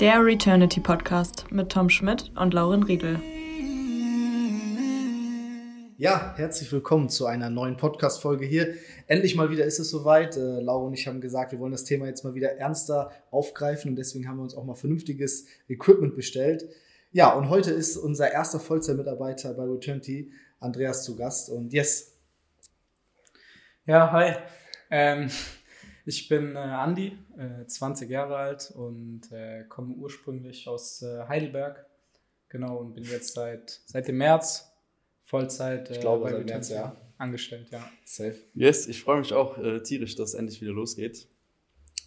[0.00, 3.20] Der Returnity Podcast mit Tom Schmidt und Lauren Riedel.
[5.98, 8.76] Ja, herzlich willkommen zu einer neuen Podcast-Folge hier.
[9.08, 10.38] Endlich mal wieder ist es soweit.
[10.38, 13.90] Äh, Laura und ich haben gesagt, wir wollen das Thema jetzt mal wieder ernster aufgreifen
[13.90, 16.66] und deswegen haben wir uns auch mal vernünftiges Equipment bestellt.
[17.12, 21.50] Ja, und heute ist unser erster Vollzeitmitarbeiter bei Returnity, Andreas, zu Gast.
[21.50, 22.16] Und yes.
[23.84, 24.32] Ja, hi.
[24.90, 25.28] Ähm,
[26.06, 31.86] ich bin äh, Andi, äh, 20 Jahre alt und äh, komme ursprünglich aus äh, Heidelberg.
[32.48, 34.70] Genau, und bin jetzt seit, seit dem März
[35.30, 36.96] Vollzeit ich glaube, bei seit März, ja.
[37.16, 37.88] angestellt, ja.
[38.04, 38.34] Safe.
[38.54, 41.28] Yes, ich freue mich auch äh, tierisch, dass es endlich wieder losgeht.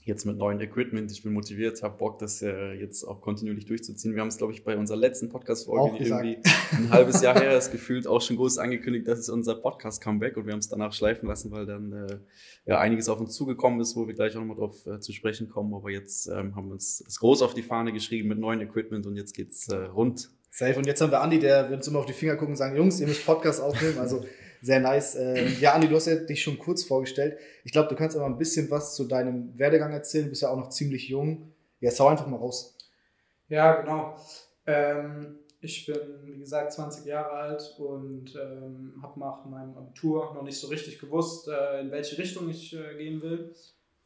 [0.06, 1.10] Jetzt mit neuen Equipment.
[1.14, 4.16] Ich bin motiviert, habe Bock, das äh, jetzt auch kontinuierlich durchzuziehen.
[4.16, 6.40] Wir haben es, glaube ich, bei unserer letzten Podcast-Folge, die irgendwie
[6.72, 10.46] ein halbes Jahr her ist, gefühlt auch schon groß angekündigt, das ist unser Podcast-Comeback und
[10.46, 12.18] wir haben es danach schleifen lassen, weil dann äh,
[12.66, 15.48] ja einiges auf uns zugekommen ist, wo wir gleich auch nochmal drauf äh, zu sprechen
[15.48, 15.74] kommen.
[15.74, 19.08] Aber jetzt ähm, haben wir uns das groß auf die Fahne geschrieben mit neuen Equipment
[19.08, 20.78] und jetzt geht's äh, rund Safe.
[20.78, 22.76] Und jetzt haben wir Andi, der wird uns immer auf die Finger gucken und sagen,
[22.76, 23.98] Jungs, ihr müsst Podcast aufnehmen.
[23.98, 24.24] Also
[24.64, 25.16] sehr nice.
[25.16, 27.38] Ähm, ja, Andi, du hast ja dich schon kurz vorgestellt.
[27.66, 30.26] Ich glaube, du kannst aber ein bisschen was zu deinem Werdegang erzählen.
[30.26, 31.52] Du bist ja auch noch ziemlich jung.
[31.82, 32.78] Ja, hau einfach mal raus.
[33.50, 34.16] Ja, genau.
[34.66, 40.44] Ähm, ich bin, wie gesagt, 20 Jahre alt und ähm, habe nach meinem Abitur noch
[40.44, 43.54] nicht so richtig gewusst, äh, in welche Richtung ich äh, gehen will.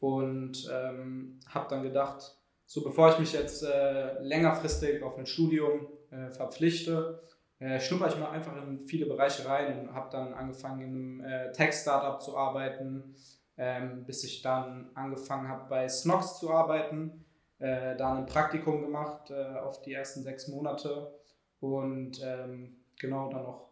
[0.00, 2.36] Und ähm, habe dann gedacht,
[2.66, 7.20] so bevor ich mich jetzt äh, längerfristig auf ein Studium äh, verpflichte,
[7.58, 11.20] äh, schnupper ich mal einfach in viele Bereiche rein und habe dann angefangen in einem
[11.20, 13.14] äh, Tech-Startup zu arbeiten,
[13.56, 17.24] ähm, bis ich dann angefangen habe bei Snox zu arbeiten,
[17.58, 21.18] äh, da ein Praktikum gemacht äh, auf die ersten sechs Monate
[21.60, 23.68] und ähm, genau dann noch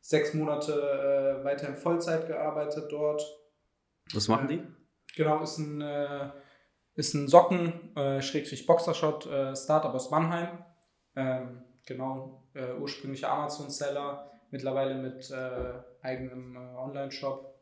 [0.00, 0.72] sechs Monate
[1.40, 3.22] äh, weiter in Vollzeit gearbeitet dort.
[4.12, 4.62] Was machen die?
[5.16, 6.30] Genau, ist ein, äh,
[6.94, 10.64] ist ein Socken, äh, Schrägstrich Boxershot, äh, Startup aus Mannheim.
[11.14, 17.52] Ähm, genau, äh, ursprünglich Amazon-Seller, mittlerweile mit äh, eigenem äh, Online-Shop.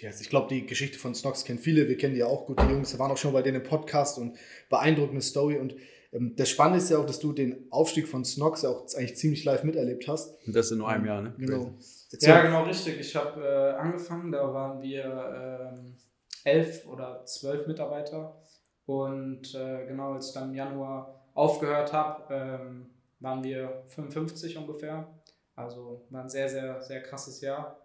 [0.00, 1.88] Yes, ich glaube, die Geschichte von Snox kennen viele.
[1.88, 2.60] Wir kennen die ja auch gut.
[2.60, 4.38] Die Jungs waren auch schon bei denen im Podcast und
[4.70, 5.58] beeindruckende Story.
[5.58, 5.74] Und
[6.12, 9.16] ähm, das Spannende ist ja auch, dass du den Aufstieg von Snox ja auch eigentlich
[9.16, 10.38] ziemlich live miterlebt hast.
[10.46, 11.34] Und das in nur einem Jahr, ne?
[11.36, 11.74] Genau.
[12.20, 13.00] Ja, genau, richtig.
[13.00, 15.96] Ich habe äh, angefangen, da waren wir ähm,
[16.44, 18.40] elf oder zwölf Mitarbeiter.
[18.86, 22.90] Und äh, genau, als ich dann im Januar aufgehört habe, ähm,
[23.20, 25.12] waren wir 55 ungefähr.
[25.54, 27.84] Also war ein sehr, sehr, sehr krasses Jahr.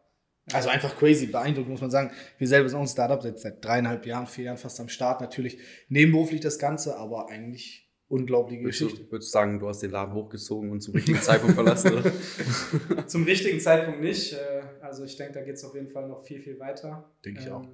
[0.51, 2.11] Also einfach crazy, beeindruckend muss man sagen.
[2.37, 5.21] Wir selber sind auch ein Startup seit, seit dreieinhalb Jahren, vier Jahren fast am Start.
[5.21, 5.57] Natürlich
[5.87, 9.05] nebenberuflich das Ganze, aber eigentlich unglaubliche Würdest Geschichte.
[9.05, 12.11] du, würdest du sagen, du hast den Laden hochgezogen und zum richtigen Zeitpunkt verlassen, oder?
[13.07, 14.33] Zum richtigen Zeitpunkt nicht.
[14.33, 17.09] Äh, Also ich denke, da geht es auf jeden Fall noch viel, viel weiter.
[17.25, 17.65] Denke ich auch.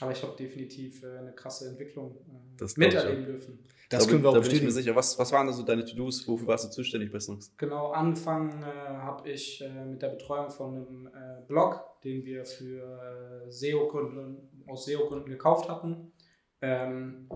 [0.00, 3.58] Aber ich habe definitiv äh, eine krasse Entwicklung äh, Das glaub ich miterleben dürfen.
[3.88, 4.96] Das da können wir auch da bin ich mir sicher.
[4.96, 6.26] Was, was waren also deine To-Dos?
[6.26, 7.54] Wofür warst du zuständig bei Snox?
[7.56, 12.44] Genau, angefangen äh, habe ich äh, mit der Betreuung von einem äh, Blog, den wir
[12.44, 16.12] für äh, SEO-Kunden aus SEO-Gründen gekauft hatten.
[16.60, 17.28] Ähm,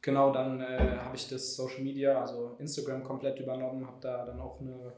[0.00, 4.40] genau, dann äh, habe ich das Social Media, also Instagram komplett übernommen, habe da dann
[4.40, 4.94] auch eine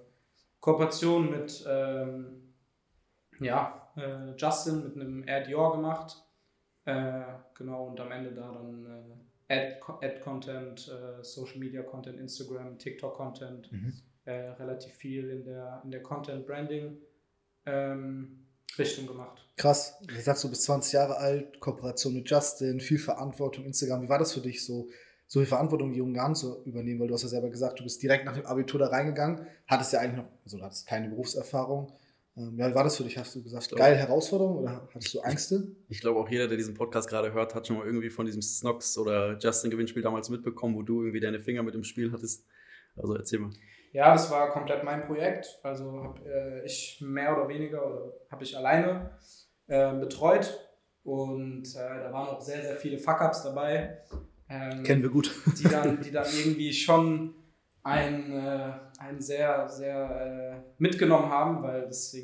[0.60, 2.54] Kooperation mit ähm,
[3.41, 6.25] ja, äh, Justin, mit einem Air Dior gemacht.
[6.88, 7.22] Äh,
[7.54, 8.87] genau, und am Ende da dann
[9.49, 13.93] äh, Ad- Ad-Content, äh, Social Media Content, Instagram, TikTok-Content, Mhm.
[14.25, 16.97] äh, relativ viel in der, in der Content-Branding
[17.66, 18.47] ähm,
[18.78, 19.47] Richtung gemacht.
[19.56, 19.98] Krass.
[20.06, 24.03] Du sagst, du bist 20 Jahre alt, Kooperation mit Justin, viel Verantwortung, Instagram.
[24.03, 24.88] Wie war das für dich, so,
[25.27, 27.00] so viel Verantwortung in jungen Jahren zu übernehmen?
[27.00, 29.93] Weil du hast ja selber gesagt, du bist direkt nach dem Abitur da reingegangen, hattest
[29.93, 31.93] ja eigentlich noch, also du hattest keine Berufserfahrung.
[32.38, 33.19] Ähm, ja, wie war das für dich?
[33.19, 35.66] Hast du gesagt, glaub- geile Herausforderung oder hattest du Ängste?
[35.88, 38.43] Ich glaube, auch jeder, der diesen Podcast gerade hört, hat schon mal irgendwie von diesem
[38.43, 42.47] Snox oder Justin-Gewinnspiel damals mitbekommen, wo du irgendwie deine Finger mit im Spiel hattest.
[42.97, 43.50] Also erzähl mal.
[43.93, 45.59] Ja, das war komplett mein Projekt.
[45.62, 49.10] Also habe äh, ich mehr oder weniger oder habe ich alleine
[49.66, 50.60] äh, betreut
[51.03, 53.98] und äh, da waren auch sehr, sehr viele Fuck-Ups dabei.
[54.50, 55.30] Ähm, Kennen wir gut.
[55.59, 57.34] die dann, die dann irgendwie schon
[57.88, 62.14] ein, äh, ein sehr, sehr äh, mitgenommen haben, weil das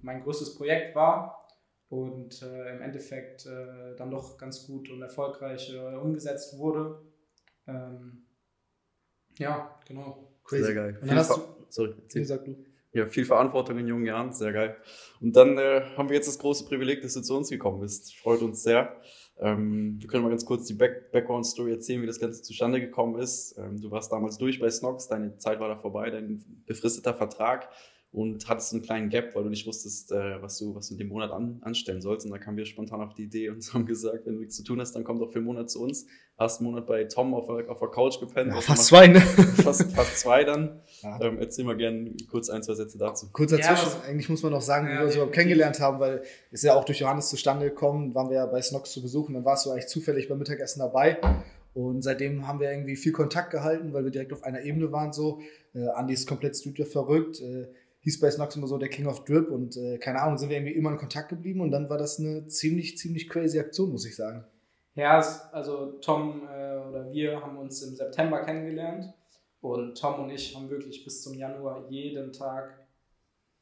[0.00, 1.46] mein größtes Projekt war
[1.90, 7.02] und äh, im Endeffekt äh, dann doch ganz gut und erfolgreich äh, umgesetzt wurde.
[7.66, 8.24] Ähm,
[9.38, 10.32] ja, genau.
[10.44, 10.64] Crazy.
[10.64, 10.92] Sehr geil.
[10.94, 12.22] Und Viel dann hast du, Sorry, wie erzähl.
[12.22, 12.64] gesagt, du.
[12.92, 14.76] Ja, viel Verantwortung in jungen Jahren, sehr geil.
[15.20, 18.16] Und dann äh, haben wir jetzt das große Privileg, dass du zu uns gekommen bist.
[18.16, 19.00] Freut uns sehr.
[19.40, 23.18] Ähm, wir können mal ganz kurz die Back Background-Story erzählen, wie das Ganze zustande gekommen
[23.18, 23.56] ist.
[23.58, 27.70] Ähm, du warst damals durch bei Snox, deine Zeit war da vorbei, dein befristeter Vertrag.
[28.12, 30.98] Und hattest einen kleinen Gap, weil du nicht wusstest, äh, was, du, was du in
[30.98, 32.26] dem Monat an, anstellen sollst.
[32.26, 34.64] Und da kamen wir spontan auf die Idee und haben gesagt, wenn du nichts zu
[34.64, 36.06] tun hast, dann komm doch für einen Monat zu uns.
[36.36, 38.52] Hast einen Monat bei Tom auf, auf der Couch gepennt.
[38.52, 39.20] Ja, fast zwei, ne?
[39.20, 40.80] Fast, fast zwei dann.
[41.02, 41.18] Ja.
[41.22, 43.30] Ähm, erzähl mal gerne kurz ein, zwei Sätze dazu.
[43.32, 46.22] Kurz dazwischen, ja, eigentlich muss man noch sagen, wie wir uns überhaupt kennengelernt haben, weil
[46.50, 49.46] es ja auch durch Johannes zustande gekommen, waren wir ja bei Snox zu besuchen, dann
[49.46, 51.18] warst du eigentlich zufällig beim Mittagessen dabei.
[51.72, 55.14] Und seitdem haben wir irgendwie viel Kontakt gehalten, weil wir direkt auf einer Ebene waren
[55.14, 55.40] so.
[55.74, 57.40] Äh, Andi ist komplett Studio verrückt.
[57.40, 57.68] Äh,
[58.00, 60.56] hieß bei Snox immer so der King of Drip und äh, keine Ahnung, sind wir
[60.56, 64.06] irgendwie immer in Kontakt geblieben und dann war das eine ziemlich, ziemlich crazy Aktion, muss
[64.06, 64.44] ich sagen.
[64.94, 65.18] Ja,
[65.52, 69.12] also Tom äh, oder wir haben uns im September kennengelernt
[69.60, 72.86] und Tom und ich haben wirklich bis zum Januar jeden Tag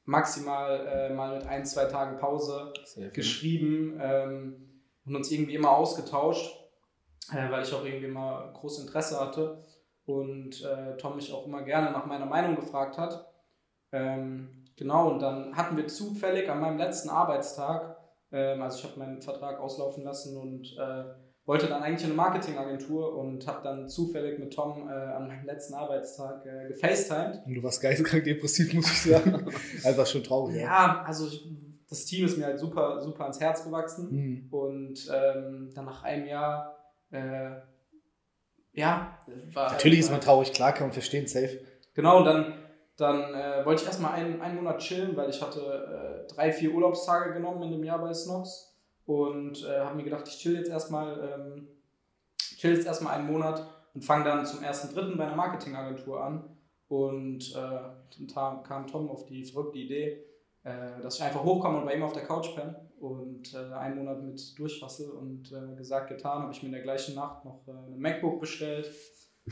[0.05, 2.73] maximal äh, mal mit ein, zwei Tagen Pause
[3.13, 6.59] geschrieben ähm, und uns irgendwie immer ausgetauscht,
[7.31, 9.63] äh, weil ich auch irgendwie immer großes Interesse hatte
[10.07, 13.27] und äh, Tom mich auch immer gerne nach meiner Meinung gefragt hat.
[13.93, 17.97] Ähm, genau, und dann hatten wir zufällig an meinem letzten Arbeitstag,
[18.33, 21.05] ähm, also ich habe meinen Vertrag auslaufen lassen und äh,
[21.49, 25.73] wollte dann eigentlich eine Marketingagentur und habe dann zufällig mit Tom äh, an meinem letzten
[25.73, 27.41] Arbeitstag äh, gefacetimed.
[27.47, 29.51] Und du warst geisteskrank depressiv, muss ich sagen.
[29.85, 30.57] Einfach schon traurig.
[30.57, 31.03] Ja, ja.
[31.07, 31.49] also ich,
[31.89, 34.11] das Team ist mir halt super, super ans Herz gewachsen.
[34.11, 34.49] Mhm.
[34.51, 36.77] Und ähm, dann nach einem Jahr,
[37.11, 37.53] äh,
[38.75, 39.19] ja,
[39.55, 39.73] war.
[39.73, 41.61] Natürlich ist man traurig, klar kann man verstehen, safe.
[41.95, 42.53] Genau, dann
[42.99, 46.75] dann äh, wollte ich erstmal einen, einen Monat chillen, weil ich hatte äh, drei, vier
[46.75, 50.69] Urlaubstage genommen in dem Jahr bei Snox und äh, habe mir gedacht, ich chill jetzt
[50.69, 51.69] erstmal ähm,
[52.57, 53.65] chill jetzt erstmal einen Monat
[53.95, 56.57] und fange dann zum ersten Dritten bei einer Marketingagentur an.
[56.89, 60.25] Und äh, dann kam Tom auf die verrückte Idee,
[60.65, 63.99] äh, dass ich einfach hochkomme und bei ihm auf der Couch penne und äh, einen
[63.99, 67.99] Monat mit durchfasse und gesagt, getan, habe ich mir in der gleichen Nacht noch ein
[67.99, 68.91] MacBook bestellt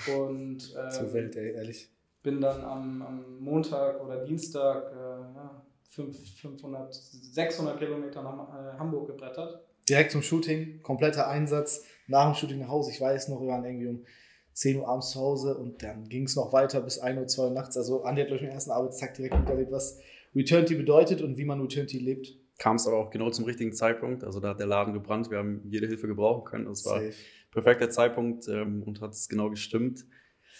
[0.08, 1.95] und äh, zur Welt, ey, ehrlich
[2.26, 9.06] bin dann am, am Montag oder Dienstag äh, ja, 500, 600 Kilometer nach äh, Hamburg
[9.06, 9.64] gebrettert.
[9.88, 12.90] Direkt zum Shooting, kompletter Einsatz, nach dem Shooting nach Hause.
[12.90, 14.04] Ich weiß noch, wir waren irgendwie um
[14.54, 17.42] 10 Uhr abends zu Hause und dann ging es noch weiter bis 1 Uhr, 2
[17.44, 17.76] Uhr nachts.
[17.76, 20.00] Also Andi hat durch den ersten Arbeitstag direkt miterlebt, was
[20.34, 22.34] Returnity bedeutet und wie man Returnity lebt.
[22.58, 24.24] Kam es aber auch genau zum richtigen Zeitpunkt.
[24.24, 26.64] Also da hat der Laden gebrannt, wir haben jede Hilfe gebrauchen können.
[26.64, 27.00] Das war
[27.52, 30.04] perfekter Zeitpunkt ähm, und hat es genau gestimmt.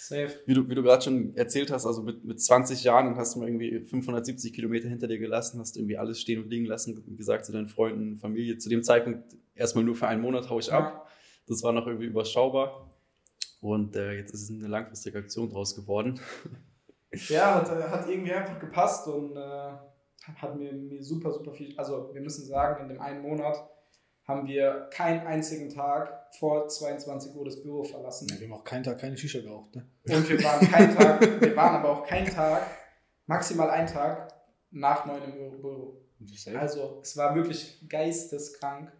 [0.08, 0.40] Safe.
[0.46, 3.34] Wie du, wie du gerade schon erzählt hast, also mit, mit 20 Jahren und hast
[3.34, 7.16] du mal irgendwie 570 Kilometer hinter dir gelassen, hast irgendwie alles stehen und liegen lassen,
[7.16, 8.58] gesagt, zu deinen Freunden, Familie.
[8.58, 10.84] Zu dem Zeitpunkt erstmal nur für einen Monat hau ich ab.
[10.84, 11.06] Ja.
[11.48, 12.90] Das war noch irgendwie überschaubar.
[13.60, 16.20] Und äh, jetzt ist es eine langfristige Aktion draus geworden.
[17.28, 19.72] Ja, hat, hat irgendwie einfach gepasst und äh,
[20.34, 21.72] hat mir, mir super, super viel.
[21.78, 23.56] Also, wir müssen sagen, in dem einen Monat
[24.26, 28.26] haben wir keinen einzigen Tag vor 22 Uhr das Büro verlassen.
[28.28, 29.76] Ja, wir haben auch keinen Tag keine Shisha geraucht.
[29.76, 29.86] Ne?
[30.08, 32.66] Und wir waren keinen Tag, wir waren aber auch keinen Tag,
[33.26, 34.34] maximal einen Tag
[34.70, 36.00] nach 9 im Büro.
[36.54, 38.90] Also es war wirklich geisteskrank.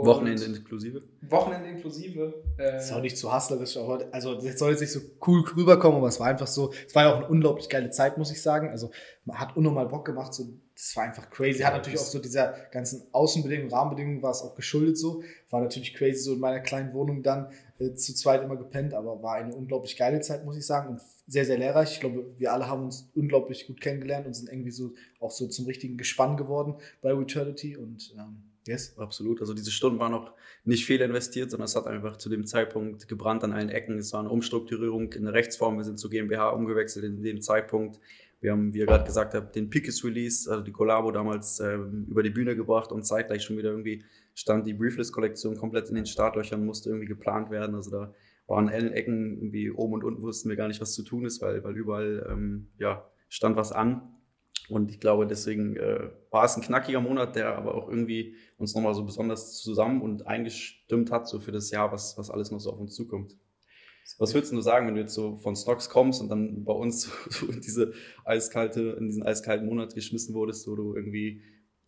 [0.00, 1.02] Und Wochenende inklusive?
[1.22, 2.34] Wochenende inklusive.
[2.58, 5.98] Äh, ist auch nicht zu hustlerisch, aber also das soll jetzt nicht so cool rüberkommen,
[5.98, 8.42] aber es war einfach so, es war ja auch eine unglaublich geile Zeit, muss ich
[8.42, 8.70] sagen.
[8.70, 8.90] Also
[9.24, 10.44] man hat unnormal Bock gemacht, so
[10.76, 11.62] das war einfach crazy.
[11.62, 15.22] Hat natürlich auch so dieser ganzen Außenbedingungen, Rahmenbedingungen war es auch geschuldet so.
[15.48, 19.22] War natürlich crazy so in meiner kleinen Wohnung dann äh, zu zweit immer gepennt, aber
[19.22, 20.90] war eine unglaublich geile Zeit, muss ich sagen.
[20.90, 21.92] Und sehr, sehr lehrreich.
[21.92, 25.46] Ich glaube, wir alle haben uns unglaublich gut kennengelernt und sind irgendwie so auch so
[25.48, 29.40] zum richtigen Gespann geworden bei Returnity und ähm, Yes, absolut.
[29.40, 30.32] Also diese Stunden waren noch
[30.64, 33.98] nicht viel investiert, sondern es hat einfach zu dem Zeitpunkt gebrannt an allen Ecken.
[33.98, 35.76] Es war eine Umstrukturierung in der Rechtsform.
[35.76, 38.00] Wir sind zu GmbH umgewechselt in dem Zeitpunkt.
[38.40, 42.06] Wir haben, wie ihr gerade gesagt habt, den Pickes Release, also die Collabo damals ähm,
[42.10, 46.06] über die Bühne gebracht und zeitgleich schon wieder irgendwie stand die Briefless-Kollektion komplett in den
[46.06, 47.74] Startlöchern, musste irgendwie geplant werden.
[47.74, 48.14] Also da
[48.46, 51.40] waren allen Ecken irgendwie oben und unten wussten wir gar nicht, was zu tun ist,
[51.40, 54.15] weil, weil überall ähm, ja, stand was an.
[54.68, 58.74] Und ich glaube, deswegen äh, war es ein knackiger Monat, der aber auch irgendwie uns
[58.74, 62.58] nochmal so besonders zusammen und eingestimmt hat, so für das Jahr, was, was alles noch
[62.58, 63.36] so auf uns zukommt.
[64.18, 67.10] Was würdest du sagen, wenn du jetzt so von Stocks kommst und dann bei uns
[67.30, 67.92] so in diese
[68.24, 71.42] eiskalte, in diesen eiskalten Monat geschmissen wurdest, wo du irgendwie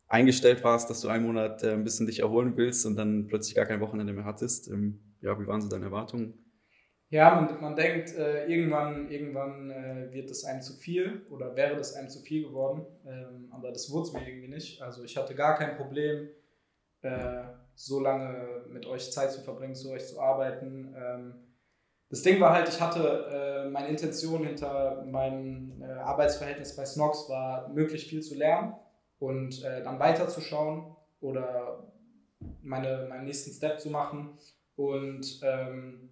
[0.07, 3.55] eingestellt warst, dass du einen Monat äh, ein bisschen dich erholen willst und dann plötzlich
[3.55, 4.69] gar kein Wochenende mehr hattest?
[4.69, 6.35] Ähm, ja, wie waren so deine Erwartungen?
[7.11, 11.75] Ja, man, man denkt, äh, irgendwann, irgendwann äh, wird es einem zu viel oder wäre
[11.75, 14.83] das einem zu viel geworden, ähm, aber das wurde es mir irgendwie nicht.
[14.83, 16.29] Also ich hatte gar kein Problem,
[17.01, 20.95] äh, so lange mit euch Zeit zu verbringen, zu euch zu arbeiten.
[20.99, 21.35] Ähm,
[22.11, 27.29] das Ding war halt, ich hatte äh, meine Intention hinter meinem äh, Arbeitsverhältnis bei Snox
[27.31, 28.75] war, möglichst viel zu lernen
[29.19, 31.91] und äh, dann weiterzuschauen oder
[32.63, 34.39] meine, meinen nächsten Step zu machen.
[34.77, 36.11] Und ähm,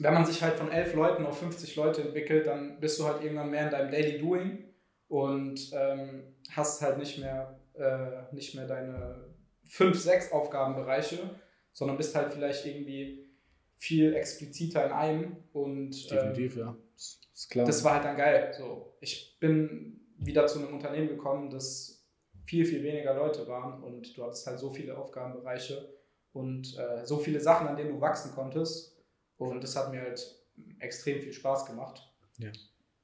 [0.00, 3.22] wenn man sich halt von elf Leuten auf 50 Leute entwickelt, dann bist du halt
[3.22, 4.64] irgendwann mehr in deinem Daily Doing
[5.08, 9.26] und ähm, hast halt nicht mehr, äh, nicht mehr deine
[9.68, 11.18] fünf, sechs Aufgabenbereiche,
[11.72, 13.28] sondern bist halt vielleicht irgendwie
[13.76, 16.76] viel expliziter in einem und Definitiv, ähm, ja.
[16.96, 17.66] Ist, ist klar.
[17.66, 18.52] das war halt dann geil.
[18.56, 22.06] So, ich bin wieder zu einem Unternehmen gekommen, das
[22.44, 25.94] viel, viel weniger Leute waren und du hattest halt so viele Aufgabenbereiche
[26.32, 28.99] und äh, so viele Sachen, an denen du wachsen konntest.
[29.48, 30.36] Und das hat mir halt
[30.80, 32.06] extrem viel Spaß gemacht.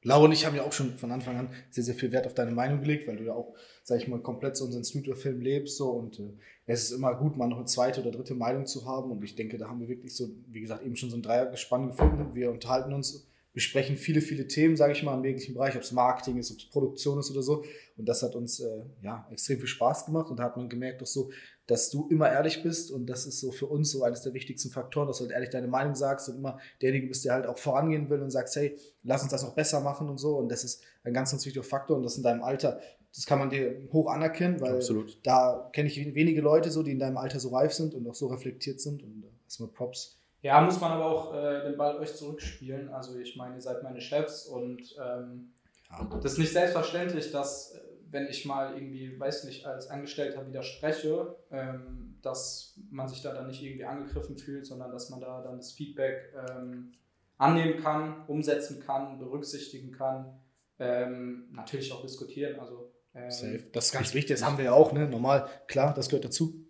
[0.02, 2.34] Laura und ich haben ja auch schon von Anfang an sehr, sehr viel Wert auf
[2.34, 5.78] deine Meinung gelegt, weil du ja auch, sag ich mal, komplett so unseren Studio-Film lebst
[5.78, 5.90] so.
[5.90, 6.34] Und äh,
[6.66, 9.10] es ist immer gut, mal noch eine zweite oder dritte Meinung zu haben.
[9.10, 11.88] Und ich denke, da haben wir wirklich so, wie gesagt, eben schon so ein Dreiergespann
[11.88, 12.34] gefunden.
[12.34, 15.90] Wir unterhalten uns, besprechen viele, viele Themen, sage ich mal, im jeglichen Bereich, ob es
[15.90, 17.64] Marketing ist, ob es Produktion ist oder so.
[17.96, 20.30] Und das hat uns, äh, ja, extrem viel Spaß gemacht.
[20.30, 21.30] Und da hat man gemerkt auch so,
[21.66, 24.70] dass du immer ehrlich bist und das ist so für uns so eines der wichtigsten
[24.70, 27.58] Faktoren, dass du halt ehrlich deine Meinung sagst und immer derjenige bist, der halt auch
[27.58, 30.62] vorangehen will und sagst, hey, lass uns das noch besser machen und so und das
[30.64, 32.80] ist ein ganz, ganz wichtiger Faktor und das in deinem Alter,
[33.14, 35.18] das kann man dir hoch anerkennen, weil Absolut.
[35.24, 38.14] da kenne ich wenige Leute so, die in deinem Alter so reif sind und auch
[38.14, 40.18] so reflektiert sind und erstmal Props.
[40.42, 42.90] Ja, muss man aber auch äh, den Ball euch zurückspielen.
[42.90, 45.50] Also ich meine, ihr seid meine Chefs und ähm,
[45.90, 46.08] Ja.
[46.22, 47.74] das ist nicht selbstverständlich, dass
[48.10, 53.48] wenn ich mal irgendwie, weiß nicht, als Angestellter widerspreche, ähm, dass man sich da dann
[53.48, 56.92] nicht irgendwie angegriffen fühlt, sondern dass man da dann das Feedback ähm,
[57.38, 60.40] annehmen kann, umsetzen kann, berücksichtigen kann,
[60.78, 62.58] ähm, natürlich auch diskutieren.
[62.58, 63.64] Also ähm, Safe.
[63.72, 65.08] Das ist ganz wichtig, das haben wir ja auch, ne?
[65.08, 66.66] Normal, klar, das gehört dazu.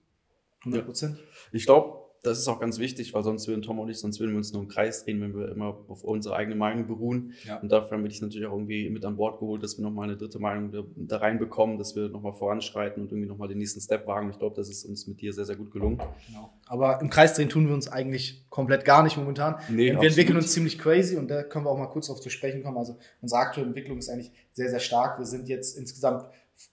[0.61, 1.19] 100 Prozent.
[1.53, 4.33] Ich glaube, das ist auch ganz wichtig, weil sonst würden Tom und ich, sonst würden
[4.33, 7.35] wir uns nur im Kreis drehen, wenn wir immer auf unsere eigene Meinung beruhen.
[7.45, 7.59] Ja.
[7.59, 10.09] Und dafür haben wir dich natürlich auch irgendwie mit an Bord geholt, dass wir nochmal
[10.09, 13.81] eine dritte Meinung da, da reinbekommen, dass wir nochmal voranschreiten und irgendwie nochmal den nächsten
[13.81, 14.31] Step wagen.
[14.31, 15.99] Ich glaube, das ist uns mit dir sehr, sehr gut gelungen.
[16.27, 16.53] Genau.
[16.67, 19.57] Aber im Kreis drehen tun wir uns eigentlich komplett gar nicht momentan.
[19.69, 20.11] Nee, wir absolut.
[20.11, 22.77] entwickeln uns ziemlich crazy und da können wir auch mal kurz darauf zu sprechen kommen.
[22.77, 25.19] Also unsere aktuelle Entwicklung ist eigentlich sehr, sehr stark.
[25.19, 26.25] Wir sind jetzt insgesamt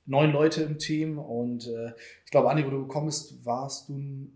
[0.06, 1.94] neun Leute im Team und äh,
[2.26, 4.30] ich glaube, Andi, wo du gekommen bist, warst du,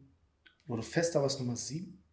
[0.76, 2.04] du fester warst, Nummer sieben?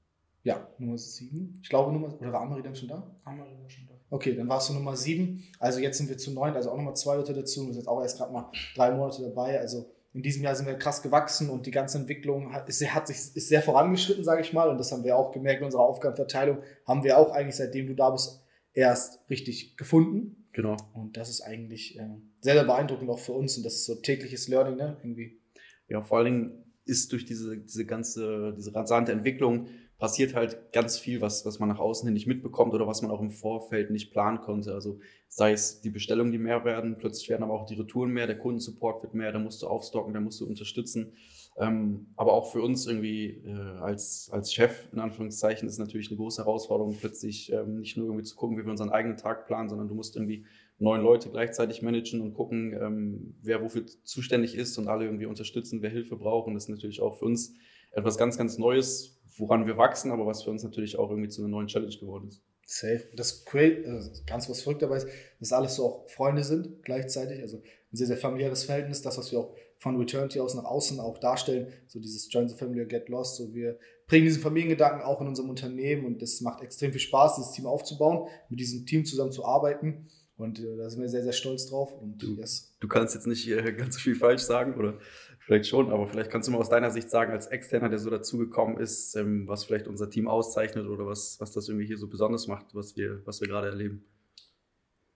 [0.44, 1.58] Ja, Nummer sieben.
[1.62, 3.16] Ich glaube, Nummer, oder war Amari dann schon da?
[3.25, 3.94] Amari war schon da.
[4.11, 5.42] Okay, dann warst du Nummer sieben.
[5.58, 7.62] Also jetzt sind wir zu neun, also auch nochmal zwei Leute dazu.
[7.66, 9.58] Wir sind jetzt auch erst gerade mal drei Monate dabei.
[9.58, 13.08] Also in diesem Jahr sind wir krass gewachsen und die ganze Entwicklung hat, ist, hat
[13.08, 14.68] sich, ist sehr vorangeschritten, sage ich mal.
[14.68, 16.58] Und das haben wir auch gemerkt in unserer Aufgabenverteilung.
[16.87, 18.44] Haben wir auch eigentlich, seitdem du da bist,
[18.75, 20.46] erst richtig gefunden.
[20.52, 20.76] Genau.
[20.92, 22.06] Und das ist eigentlich äh,
[22.40, 23.56] sehr, sehr beeindruckend auch für uns.
[23.56, 24.96] Und das ist so tägliches Learning, ne?
[25.02, 25.40] Irgendwie.
[25.88, 30.99] Ja, vor allen Dingen ist durch diese, diese ganze, diese rasante Entwicklung passiert halt ganz
[30.99, 33.91] viel, was, was man nach außen hin nicht mitbekommt oder was man auch im Vorfeld
[33.91, 34.75] nicht planen konnte.
[34.75, 34.99] Also
[35.29, 38.38] sei es die Bestellungen, die mehr werden, plötzlich werden aber auch die Retouren mehr, der
[38.38, 41.12] Kundensupport wird mehr, da musst du aufstocken, da musst du unterstützen.
[41.57, 46.17] Ähm, aber auch für uns irgendwie äh, als, als Chef, in Anführungszeichen, ist natürlich eine
[46.17, 49.69] große Herausforderung, plötzlich ähm, nicht nur irgendwie zu gucken, wie wir unseren eigenen Tag planen,
[49.69, 50.45] sondern du musst irgendwie
[50.78, 55.83] neun Leute gleichzeitig managen und gucken, ähm, wer wofür zuständig ist und alle irgendwie unterstützen,
[55.83, 56.49] wer Hilfe braucht.
[56.49, 57.54] Und das ist natürlich auch für uns
[57.93, 61.43] etwas ganz, ganz Neues, woran wir wachsen, aber was für uns natürlich auch irgendwie zu
[61.43, 62.43] einer neuen Challenge geworden ist.
[62.66, 63.04] Safe.
[63.14, 67.40] Das also ganz was verrückt dabei ist, dass alles so auch Freunde sind gleichzeitig.
[67.40, 70.99] Also ein sehr, sehr familiäres Verhältnis, das, was wir auch von Returnity aus nach außen
[70.99, 73.37] auch darstellen, so dieses Join the Family or Get Lost.
[73.37, 77.37] So wir bringen diesen Familiengedanken auch in unserem Unternehmen und das macht extrem viel Spaß,
[77.37, 80.09] dieses Team aufzubauen, mit diesem Team zusammen zu arbeiten.
[80.37, 81.93] Und äh, da sind wir sehr, sehr stolz drauf.
[82.00, 82.35] Und Du.
[82.35, 82.76] yes.
[82.81, 84.99] Du kannst jetzt nicht äh, ganz so viel falsch sagen oder
[85.38, 88.11] vielleicht schon, aber vielleicht kannst du mal aus deiner Sicht sagen, als Externer, der so
[88.11, 92.09] dazugekommen ist, ähm, was vielleicht unser Team auszeichnet oder was, was das irgendwie hier so
[92.09, 94.05] besonders macht, was wir, was wir gerade erleben.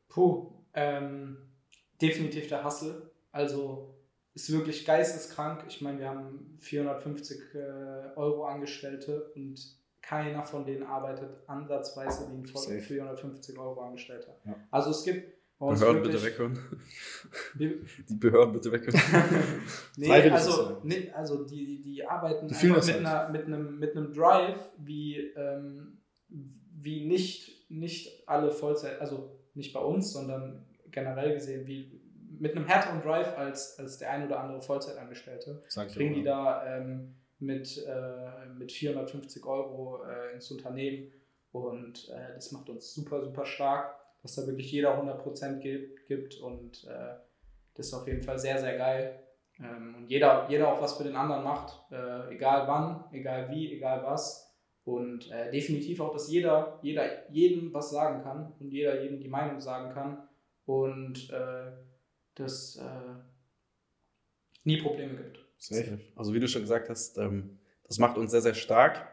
[0.08, 1.38] Puh, ähm,
[2.00, 3.10] definitiv der Hustle.
[3.32, 3.94] Also
[4.34, 5.64] ist wirklich geisteskrank.
[5.68, 7.58] Ich meine, wir haben 450 äh,
[8.16, 12.80] Euro Angestellte und keiner von denen arbeitet ansatzweise wie ein voll- Safe.
[12.80, 14.36] 450 Euro Angestellter.
[14.44, 14.56] Ja.
[14.70, 16.58] Also es gibt Behörden wirklich, bitte weghören.
[17.58, 19.00] Die Behörden bitte weghören.
[19.96, 22.96] nee, also, nee, also die, die arbeiten Die einfach mit, halt.
[23.06, 29.72] einer, mit, einem, mit einem Drive, wie, ähm, wie nicht, nicht alle Vollzeit, also nicht
[29.72, 32.00] bei uns, sondern generell gesehen, wie
[32.38, 35.60] mit einem härteren Drive als, als der ein oder andere Vollzeitangestellte.
[35.68, 36.60] Sag ich Bringen auch, die ja.
[36.62, 41.12] da ähm, mit, äh, mit 450 Euro äh, ins Unternehmen
[41.52, 46.40] und äh, das macht uns super, super stark, dass da wirklich jeder 100% gibt, gibt
[46.40, 47.14] und äh,
[47.74, 49.20] das ist auf jeden Fall sehr, sehr geil.
[49.60, 53.72] Ähm, und jeder, jeder auch was für den anderen macht, äh, egal wann, egal wie,
[53.72, 54.44] egal was.
[54.84, 59.28] Und äh, definitiv auch, dass jeder, jeder jedem was sagen kann und jeder jedem die
[59.28, 60.26] Meinung sagen kann
[60.64, 61.72] und äh,
[62.34, 63.14] das äh,
[64.64, 65.47] nie Probleme gibt.
[65.58, 65.98] Safe.
[66.16, 69.06] Also wie du schon gesagt hast, ähm, das macht uns sehr, sehr stark.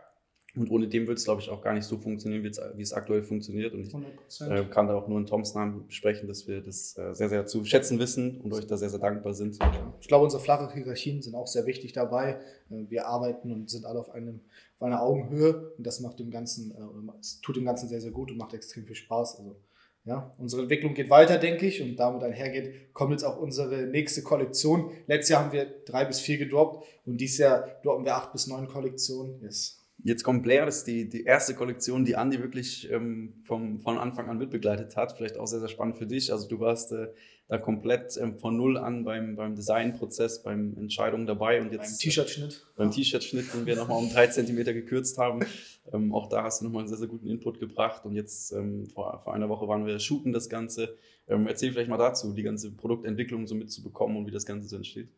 [0.56, 3.24] Und ohne dem wird es, glaube ich, auch gar nicht so funktionieren, wie es aktuell
[3.24, 3.74] funktioniert.
[3.74, 4.50] Und ich 100%.
[4.50, 7.46] äh, kann da auch nur in Toms Namen sprechen, dass wir das äh, sehr, sehr
[7.46, 9.60] zu schätzen wissen und euch da sehr, sehr dankbar sind.
[10.00, 12.40] Ich glaube, unsere flache Hierarchien sind auch sehr wichtig dabei.
[12.70, 14.40] Äh, Wir arbeiten und sind alle auf, einem,
[14.80, 17.12] auf einer Augenhöhe und das macht dem Ganzen, äh,
[17.42, 19.40] tut dem Ganzen sehr, sehr gut und macht extrem viel Spaß.
[19.40, 19.58] Also
[20.06, 24.22] ja, unsere Entwicklung geht weiter, denke ich, und damit einhergeht, kommt jetzt auch unsere nächste
[24.22, 24.92] Kollektion.
[25.08, 28.46] Letztes Jahr haben wir drei bis vier gedroppt und dieses Jahr droppen wir acht bis
[28.48, 29.42] neun Kollektionen.
[29.42, 29.85] Yes.
[30.06, 33.98] Jetzt kommt Blair, das ist die, die erste Kollektion, die Andi wirklich ähm, vom, von
[33.98, 35.14] Anfang an mitbegleitet hat.
[35.18, 36.32] Vielleicht auch sehr, sehr spannend für dich.
[36.32, 37.08] Also du warst äh,
[37.48, 41.98] da komplett ähm, von Null an beim, beim Designprozess, beim Entscheidungen dabei und Beim jetzt
[41.98, 42.54] T-Shirt-Schnitt.
[42.54, 45.40] äh, beim T-Shirt-Schnitt, den wir nochmal um drei Zentimeter gekürzt haben.
[45.94, 48.88] Ähm, auch da hast du nochmal einen sehr, sehr guten Input gebracht und jetzt ähm,
[48.88, 50.98] vor, vor einer Woche waren wir shooten das Ganze.
[51.28, 54.78] Ähm, erzähl vielleicht mal dazu, die ganze Produktentwicklung so mitzubekommen und wie das Ganze so
[54.78, 55.10] entsteht.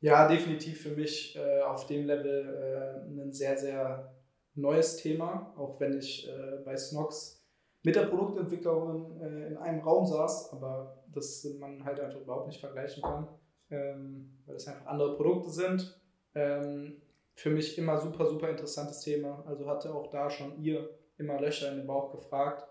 [0.00, 4.14] Ja, definitiv für mich äh, auf dem Level äh, ein sehr, sehr
[4.54, 7.46] neues Thema, auch wenn ich äh, bei Snox
[7.82, 12.60] mit der Produktentwicklerin äh, in einem Raum saß, aber das man halt einfach überhaupt nicht
[12.60, 13.28] vergleichen kann,
[13.70, 16.00] ähm, weil es einfach andere Produkte sind.
[16.34, 17.02] Ähm,
[17.34, 19.44] für mich immer super, super interessantes Thema.
[19.46, 22.66] Also hatte auch da schon ihr immer Löcher in den Bauch gefragt.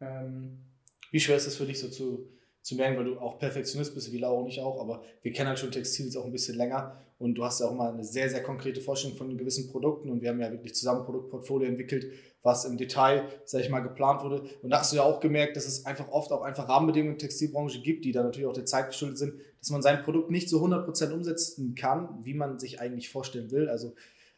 [0.00, 0.64] Ähm,
[1.10, 2.28] Wie schwer ist es für dich so zu,
[2.62, 5.48] zu merken, weil du auch Perfektionist bist, wie Laura und ich auch, aber wir kennen
[5.48, 8.04] halt schon Textil jetzt auch ein bisschen länger und du hast ja auch mal eine
[8.04, 12.06] sehr, sehr konkrete Vorstellung von gewissen Produkten und wir haben ja wirklich zusammen Produktportfolio entwickelt,
[12.42, 14.42] was im Detail, sag ich mal, geplant wurde.
[14.62, 17.18] Und da hast du ja auch gemerkt, dass es einfach oft auch einfach Rahmenbedingungen in
[17.18, 20.30] der Textilbranche gibt, die dann natürlich auch der Zeit geschuldet sind, dass man sein Produkt
[20.30, 23.68] nicht so 100% umsetzen kann, wie man sich eigentlich vorstellen will.
[23.68, 23.94] Also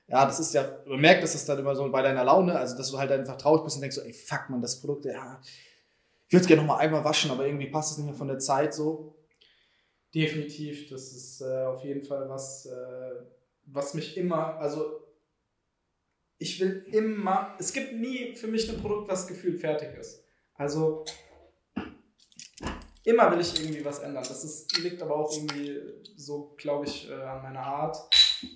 [0.07, 2.77] ja, das ist ja, man merkt, dass das dann immer so bei deiner Laune, also
[2.77, 5.41] dass du halt einfach traurig bist und denkst so, ey, fuck man, das Produkt, ja,
[6.27, 8.39] ich würde es gerne nochmal einmal waschen, aber irgendwie passt es nicht mehr von der
[8.39, 9.17] Zeit so.
[10.15, 13.11] Definitiv, das ist äh, auf jeden Fall was, äh,
[13.67, 15.05] was mich immer, also
[16.39, 20.25] ich will immer, es gibt nie für mich ein Produkt, was gefühlt fertig ist.
[20.55, 21.05] Also
[23.05, 24.25] immer will ich irgendwie was ändern.
[24.27, 25.81] Das ist, liegt aber auch irgendwie
[26.17, 27.97] so, glaube ich, äh, an meiner Art,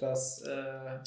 [0.01, 0.99] dass äh,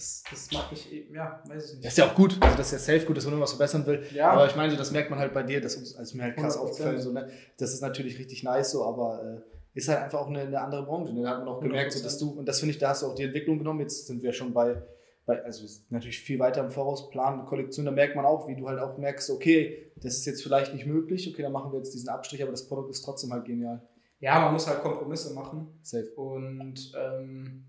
[0.00, 1.84] das, das macht mich, eben- ja, weiß ich nicht.
[1.84, 3.52] Das ist ja auch gut, also das ist ja safe gut, dass man immer was
[3.52, 4.02] verbessern will.
[4.14, 4.30] Ja.
[4.30, 6.36] Aber ich meine, so, das merkt man halt bei dir, das ist also mir halt
[6.36, 6.60] krass 100%.
[6.60, 7.00] aufgefallen.
[7.00, 7.28] So, ne?
[7.58, 10.84] Das ist natürlich richtig nice so, aber äh, ist halt einfach auch eine, eine andere
[10.84, 11.12] Branche.
[11.12, 11.22] Ne?
[11.22, 13.06] Da hat man auch gemerkt, so, dass du, und das finde ich, da hast du
[13.06, 13.80] auch die Entwicklung genommen.
[13.80, 14.82] Jetzt sind wir schon bei,
[15.26, 18.68] bei also natürlich viel weiter im Voraus, planen, Kollektion, da merkt man auch, wie du
[18.68, 21.92] halt auch merkst, okay, das ist jetzt vielleicht nicht möglich, okay, dann machen wir jetzt
[21.94, 23.82] diesen Abstrich, aber das Produkt ist trotzdem halt genial.
[24.18, 26.10] Ja, man muss halt Kompromisse machen Safe.
[26.16, 27.64] und ähm,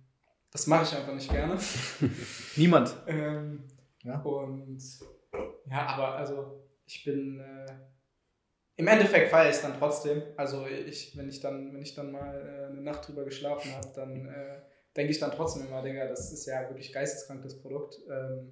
[0.52, 1.58] das mache ich einfach nicht gerne.
[2.56, 2.96] Niemand.
[3.08, 3.64] Ähm,
[4.04, 4.20] Ja.
[4.22, 4.80] Und
[5.70, 7.66] ja, aber also ich bin äh,
[8.76, 10.24] im Endeffekt feiere ich es dann trotzdem.
[10.38, 13.88] Also ich, wenn ich dann, wenn ich dann mal äh, eine Nacht drüber geschlafen habe,
[13.96, 14.62] dann äh,
[14.96, 18.00] denke ich dann trotzdem immer, Digga, das ist ja wirklich geisteskrank, das Produkt.
[18.10, 18.52] Ähm,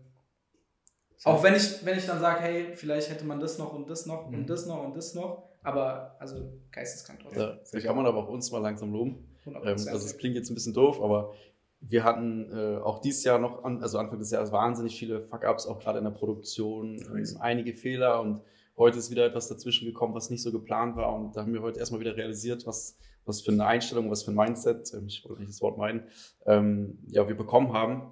[1.26, 4.06] auch wenn ich, wenn ich dann sage, hey, vielleicht hätte man das noch und das
[4.06, 4.36] noch Mhm.
[4.40, 7.42] und das noch und das noch, aber also geisteskrank trotzdem.
[7.42, 9.26] Ja, da kann man aber auch uns mal langsam loben.
[9.46, 9.56] 100%.
[9.64, 11.34] Ähm, also es klingt jetzt ein bisschen doof, aber
[11.82, 15.66] wir hatten äh, auch dieses Jahr noch, an, also Anfang des Jahres wahnsinnig viele Fuck-Ups,
[15.66, 18.42] auch gerade in der Produktion, ähm, einige Fehler und
[18.78, 21.62] heute ist wieder etwas dazwischen gekommen, was nicht so geplant war und da haben wir
[21.62, 25.24] heute erstmal wieder realisiert, was, was für eine Einstellung, was für ein Mindset, ähm, ich
[25.26, 26.04] wollte nicht das Wort meinen,
[26.46, 28.12] ähm, ja, wir bekommen haben,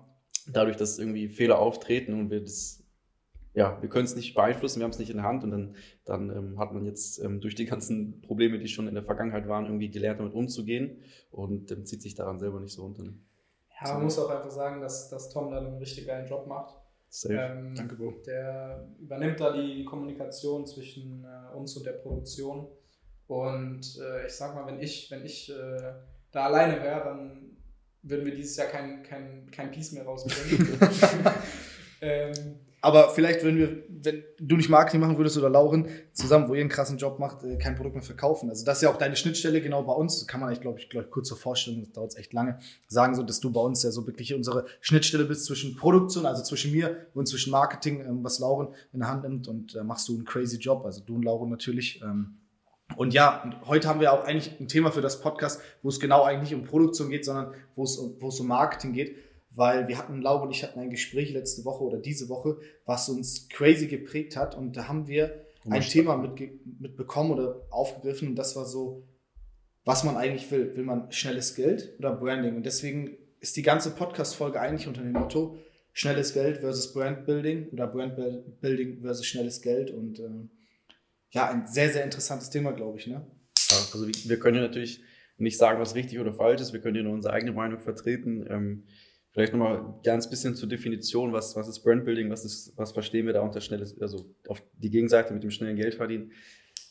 [0.52, 2.84] dadurch, dass irgendwie Fehler auftreten und wir das
[3.54, 5.76] ja, wir können es nicht beeinflussen, wir haben es nicht in der Hand und dann,
[6.06, 9.48] dann ähm, hat man jetzt ähm, durch die ganzen Probleme, die schon in der Vergangenheit
[9.48, 11.00] waren, irgendwie gelernt, damit umzugehen
[11.32, 13.06] und ähm, zieht sich daran selber nicht so runter.
[13.84, 16.76] Ja, man muss auch einfach sagen, dass, dass Tom da einen richtig geilen Job macht.
[17.10, 17.34] Safe.
[17.34, 18.14] Ähm, Danke, Bro.
[18.26, 22.68] Der übernimmt da die Kommunikation zwischen äh, uns und der Produktion.
[23.28, 25.94] Und äh, ich sag mal, wenn ich, wenn ich äh,
[26.32, 27.58] da alleine wäre, dann
[28.04, 30.80] würden wir dieses Jahr kein, kein, kein Piece mehr rausbringen.
[32.02, 36.54] ähm, Aber vielleicht würden wir, wenn du nicht Marketing machen würdest oder Lauren, zusammen, wo
[36.54, 38.50] ihr einen krassen Job macht, äh, kein Produkt mehr verkaufen.
[38.50, 40.20] Also das ist ja auch deine Schnittstelle genau bei uns.
[40.20, 43.14] Das kann man eigentlich, glaube ich, glaub kurz zur Vorstellung, das dauert echt lange, sagen,
[43.14, 46.72] so, dass du bei uns ja so wirklich unsere Schnittstelle bist zwischen Produktion, also zwischen
[46.72, 50.16] mir und zwischen Marketing, ähm, was Lauren in der Hand nimmt und da machst du
[50.16, 50.86] einen crazy Job.
[50.86, 52.02] Also du und Lauren natürlich.
[52.02, 52.38] Ähm,
[52.96, 56.00] und ja, und heute haben wir auch eigentlich ein Thema für das Podcast, wo es
[56.00, 59.18] genau eigentlich nicht um Produktion geht, sondern wo es, wo es um Marketing geht.
[59.58, 63.10] Weil wir hatten, Laura und ich hatten ein Gespräch letzte Woche oder diese Woche, was
[63.10, 64.56] uns crazy geprägt hat.
[64.56, 68.28] Und da haben wir ein Thema mitge- mitbekommen oder aufgegriffen.
[68.30, 69.08] Und das war so,
[69.84, 70.76] was man eigentlich will.
[70.78, 72.56] Will man schnelles Geld oder Branding?
[72.56, 75.58] Und deswegen ist die ganze Podcast-Folge eigentlich unter dem Motto
[75.92, 79.90] schnelles Geld versus Brandbuilding oder Brandbuilding versus schnelles Geld.
[79.90, 80.52] Und ähm,
[81.32, 83.08] ja, ein sehr, sehr interessantes Thema, glaube ich.
[83.08, 83.26] Ne?
[83.72, 85.02] Also wir- wir können ja natürlich
[85.40, 86.74] nicht sagen, was richtig oder falsch ist.
[86.74, 88.46] Wir können ja nur unsere eigene Meinung vertreten.
[88.50, 88.84] Ähm,
[89.38, 93.34] Vielleicht nochmal ganz bisschen zur Definition, was, was ist Brandbuilding, was, ist, was verstehen wir
[93.34, 96.32] da unter schnelles, also auf die Gegenseite mit dem schnellen Geld verdienen.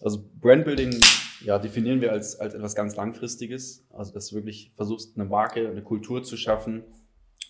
[0.01, 0.95] Also Brandbuilding
[1.41, 3.85] ja, definieren wir als, als etwas ganz Langfristiges.
[3.91, 6.85] Also dass du wirklich versuchst, eine Marke, eine Kultur zu schaffen,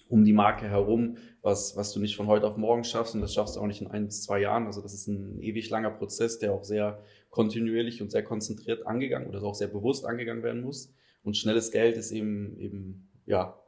[0.08, 3.34] um die Marke herum, was, was du nicht von heute auf morgen schaffst und das
[3.34, 4.64] schaffst du auch nicht in ein bis zwei Jahren.
[4.64, 9.28] Also das ist ein ewig langer Prozess, der auch sehr kontinuierlich und sehr konzentriert angegangen
[9.28, 10.94] oder auch sehr bewusst angegangen werden muss.
[11.22, 13.60] Und schnelles Geld ist eben, eben, ja,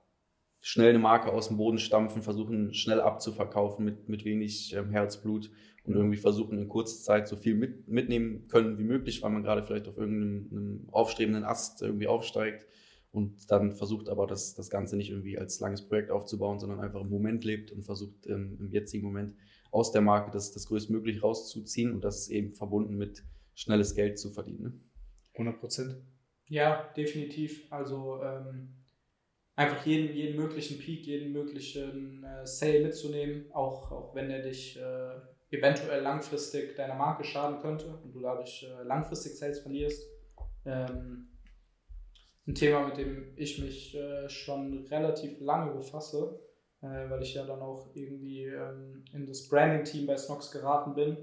[0.60, 5.50] schnell eine Marke aus dem Boden stampfen, versuchen schnell abzuverkaufen mit, mit wenig ähm, Herzblut
[5.84, 9.42] und irgendwie versuchen in kurzer Zeit so viel mit, mitnehmen können wie möglich, weil man
[9.42, 12.66] gerade vielleicht auf irgendeinem aufstrebenden Ast irgendwie aufsteigt
[13.10, 17.00] und dann versucht aber das, das Ganze nicht irgendwie als langes Projekt aufzubauen, sondern einfach
[17.00, 19.34] im Moment lebt und versucht ähm, im jetzigen Moment
[19.70, 24.30] aus der Marke das, das größtmöglich rauszuziehen und das eben verbunden mit schnelles Geld zu
[24.30, 24.62] verdienen.
[24.62, 24.72] Ne?
[25.34, 25.96] 100 Prozent.
[26.48, 27.70] Ja, definitiv.
[27.70, 28.74] Also ähm,
[29.58, 34.78] einfach jeden, jeden möglichen Peak, jeden möglichen äh, Sale mitzunehmen, auch, auch wenn er dich
[34.78, 40.08] äh, eventuell langfristig deiner Marke schaden könnte und du dadurch äh, langfristig Sales verlierst.
[40.64, 41.30] Ähm,
[42.46, 46.38] ein Thema, mit dem ich mich äh, schon relativ lange befasse,
[46.80, 51.16] äh, weil ich ja dann auch irgendwie ähm, in das Branding-Team bei Snox geraten bin,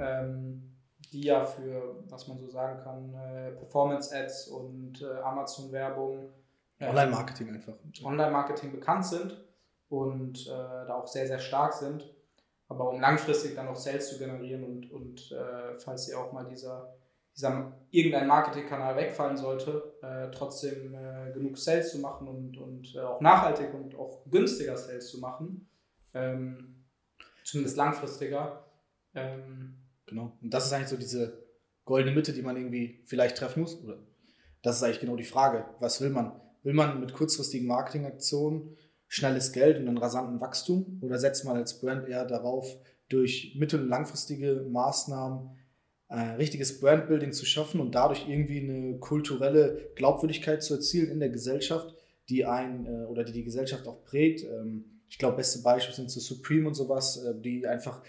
[0.00, 0.76] ähm,
[1.12, 6.32] die ja für, was man so sagen kann, äh, Performance-Ads und Amazon-Werbung,
[6.90, 7.74] Online-Marketing einfach.
[8.02, 9.44] Online-Marketing bekannt sind
[9.88, 12.14] und äh, da auch sehr, sehr stark sind.
[12.68, 15.36] Aber um langfristig dann auch Sales zu generieren und, und
[15.78, 16.94] falls ihr auch mal dieser
[17.36, 23.00] dieser irgendein Marketingkanal wegfallen sollte, äh, trotzdem äh, genug Sales zu machen und, und äh,
[23.00, 25.68] auch nachhaltig und auch günstiger Sales zu machen,
[26.14, 26.84] ähm,
[27.44, 28.64] zumindest langfristiger.
[29.14, 30.36] Ähm, genau.
[30.40, 31.44] Und das ist eigentlich so diese
[31.84, 33.82] goldene Mitte, die man irgendwie vielleicht treffen muss.
[33.82, 33.98] Oder
[34.62, 35.66] das ist eigentlich genau die Frage.
[35.80, 36.40] Was will man?
[36.64, 40.98] Will man mit kurzfristigen Marketingaktionen schnelles Geld und einen rasanten Wachstum?
[41.02, 42.66] Oder setzt man als Brand eher darauf,
[43.08, 45.50] durch mittel- und langfristige Maßnahmen
[46.08, 51.28] äh, richtiges Brandbuilding zu schaffen und dadurch irgendwie eine kulturelle Glaubwürdigkeit zu erzielen in der
[51.28, 51.94] Gesellschaft,
[52.28, 54.42] die ein äh, oder die die Gesellschaft auch prägt.
[54.44, 58.02] Ähm, ich glaube, beste Beispiele sind so Supreme und sowas, äh, die einfach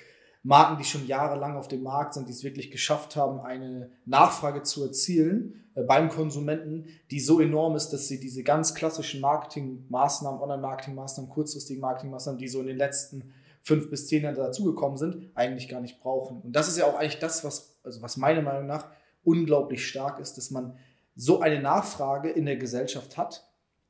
[0.45, 4.61] Marken, die schon jahrelang auf dem Markt sind, die es wirklich geschafft haben, eine Nachfrage
[4.61, 10.39] zu erzielen äh, beim Konsumenten, die so enorm ist, dass sie diese ganz klassischen Marketingmaßnahmen,
[10.39, 15.67] Online-Marketingmaßnahmen, kurzfristigen Marketingmaßnahmen, die so in den letzten fünf bis zehn Jahre dazugekommen sind, eigentlich
[15.67, 16.41] gar nicht brauchen.
[16.41, 18.87] Und das ist ja auch eigentlich das, was, also was meiner Meinung nach
[19.23, 20.77] unglaublich stark ist, dass man
[21.15, 23.44] so eine Nachfrage in der Gesellschaft hat,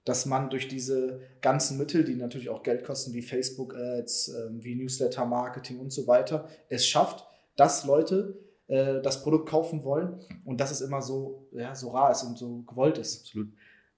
[0.05, 4.75] dass man durch diese ganzen Mittel, die natürlich auch Geld kosten, wie Facebook-Ads, ähm, wie
[4.75, 7.25] Newsletter-Marketing und so weiter, es schafft,
[7.57, 12.11] dass Leute äh, das Produkt kaufen wollen und dass es immer so, ja, so rar
[12.11, 13.25] ist und so gewollt ist.
[13.25, 13.49] Absolut.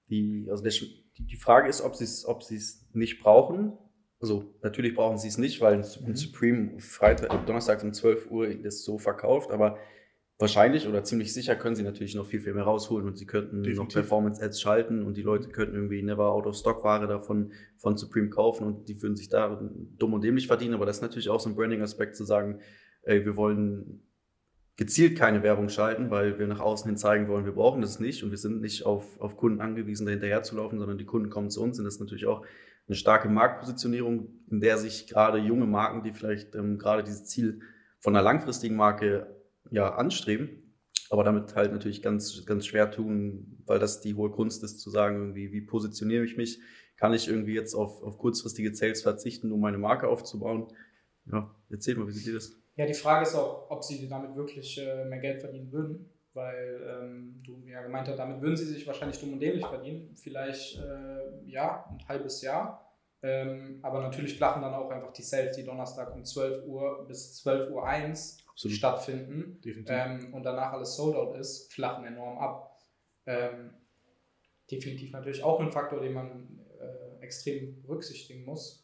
[0.09, 0.73] Die, also der,
[1.19, 2.43] die Frage ist, ob sie es ob
[2.93, 3.77] nicht brauchen
[4.19, 6.15] also natürlich brauchen sie es nicht, weil ein mhm.
[6.15, 9.77] Supreme Freitag, Donnerstag um 12 Uhr das so verkauft, aber
[10.39, 13.63] wahrscheinlich oder ziemlich sicher können sie natürlich noch viel, viel mehr rausholen und sie könnten
[13.63, 13.77] Definitiv.
[13.77, 17.97] noch Performance-Ads schalten und die Leute könnten irgendwie never out of stock Ware davon von
[17.97, 19.59] Supreme kaufen und die würden sich da
[19.97, 22.59] dumm und dämlich verdienen, aber das ist natürlich auch so ein Branding-Aspekt zu sagen,
[23.01, 24.03] ey, wir wollen
[24.75, 28.23] gezielt keine Werbung schalten, weil wir nach außen hin zeigen wollen, wir brauchen das nicht
[28.23, 31.31] und wir sind nicht auf, auf Kunden angewiesen, da hinterher zu laufen, sondern die Kunden
[31.31, 32.45] kommen zu uns und das ist natürlich auch
[32.87, 37.61] eine starke Marktpositionierung, in der sich gerade junge Marken, die vielleicht ähm, gerade dieses Ziel
[37.99, 39.36] von einer langfristigen Marke
[39.71, 40.75] ja anstreben,
[41.09, 44.89] aber damit halt natürlich ganz, ganz schwer tun, weil das die hohe Kunst ist, zu
[44.89, 46.59] sagen, irgendwie, wie positioniere ich mich?
[46.95, 50.67] Kann ich irgendwie jetzt auf, auf kurzfristige Sales verzichten, um meine Marke aufzubauen?
[51.31, 52.53] Ja, erzähl mal, wie seht ihr das?
[52.75, 56.81] Ja, die Frage ist auch, ob sie damit wirklich äh, mehr Geld verdienen würden weil
[56.87, 60.15] ähm, du ja gemeint hast, damit würden sie sich wahrscheinlich dumm und dämlich verdienen.
[60.15, 62.95] Vielleicht äh, ja, ein halbes Jahr.
[63.23, 67.35] Ähm, aber natürlich flachen dann auch einfach die Sales, die Donnerstag um 12 Uhr bis
[67.37, 68.77] 12 Uhr 1 Absolut.
[68.77, 72.75] stattfinden ähm, und danach alles sold out ist, flachen enorm ab.
[73.27, 73.69] Ähm,
[74.71, 78.83] definitiv natürlich auch ein Faktor, den man äh, extrem berücksichtigen muss.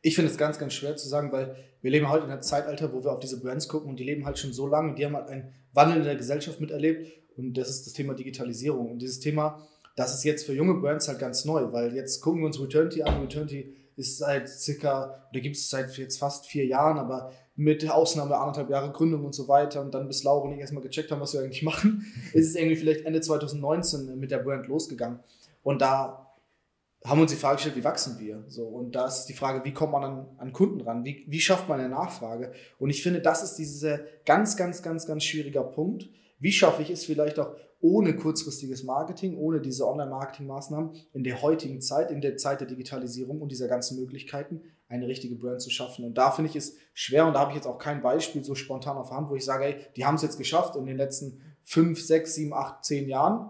[0.00, 2.90] Ich finde es ganz, ganz schwer zu sagen, weil wir leben heute in einem Zeitalter,
[2.94, 5.04] wo wir auf diese Brands gucken und die leben halt schon so lange und die
[5.04, 8.92] haben halt einen Wandel in der Gesellschaft miterlebt und das ist das Thema Digitalisierung.
[8.92, 12.40] Und dieses Thema, das ist jetzt für junge Brands halt ganz neu, weil jetzt gucken
[12.40, 13.20] wir uns Returnity an.
[13.20, 18.36] Returnity ist seit circa, oder gibt es seit jetzt fast vier Jahren, aber mit Ausnahme
[18.36, 21.20] anderthalb Jahre Gründung und so weiter und dann bis Laura und ich erstmal gecheckt haben,
[21.20, 25.20] was wir eigentlich machen, ist es irgendwie vielleicht Ende 2019 mit der Brand losgegangen.
[25.62, 26.32] Und da
[27.04, 28.44] haben uns die Frage gestellt, wie wachsen wir?
[28.48, 31.04] So, und da ist die Frage, wie kommt man an, an Kunden ran?
[31.04, 32.52] Wie, wie schafft man eine Nachfrage?
[32.78, 36.08] Und ich finde, das ist dieser ganz, ganz, ganz, ganz schwieriger Punkt.
[36.38, 41.80] Wie schaffe ich es vielleicht auch ohne kurzfristiges Marketing, ohne diese Online-Marketing-Maßnahmen in der heutigen
[41.80, 44.62] Zeit, in der Zeit der Digitalisierung und dieser ganzen Möglichkeiten,
[44.92, 46.04] eine richtige Brand zu schaffen.
[46.04, 48.54] Und da finde ich es schwer und da habe ich jetzt auch kein Beispiel so
[48.54, 50.98] spontan auf der Hand, wo ich sage, ey, die haben es jetzt geschafft in den
[50.98, 53.48] letzten fünf, sechs, sieben, acht, zehn Jahren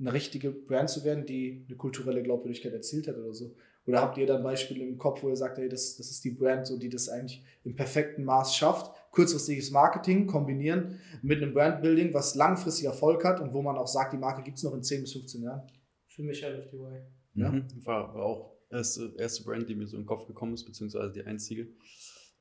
[0.00, 3.54] eine richtige Brand zu werden, die eine kulturelle Glaubwürdigkeit erzielt hat oder so.
[3.86, 6.30] Oder habt ihr dann Beispiele im Kopf, wo ihr sagt, ey, das, das ist die
[6.30, 8.90] Brand, so, die das eigentlich im perfekten Maß schafft?
[9.12, 14.12] Kurzfristiges Marketing kombinieren mit einem Brandbuilding, was langfristig Erfolg hat und wo man auch sagt,
[14.12, 15.62] die Marke gibt es noch in 10 bis 15 Jahren.
[16.08, 17.02] Für mich LFDY.
[17.34, 17.50] Ja.
[17.50, 17.66] Mhm.
[17.84, 21.12] War, war auch erste, erste Brand, die mir so in den Kopf gekommen ist, beziehungsweise
[21.12, 21.68] die einzige.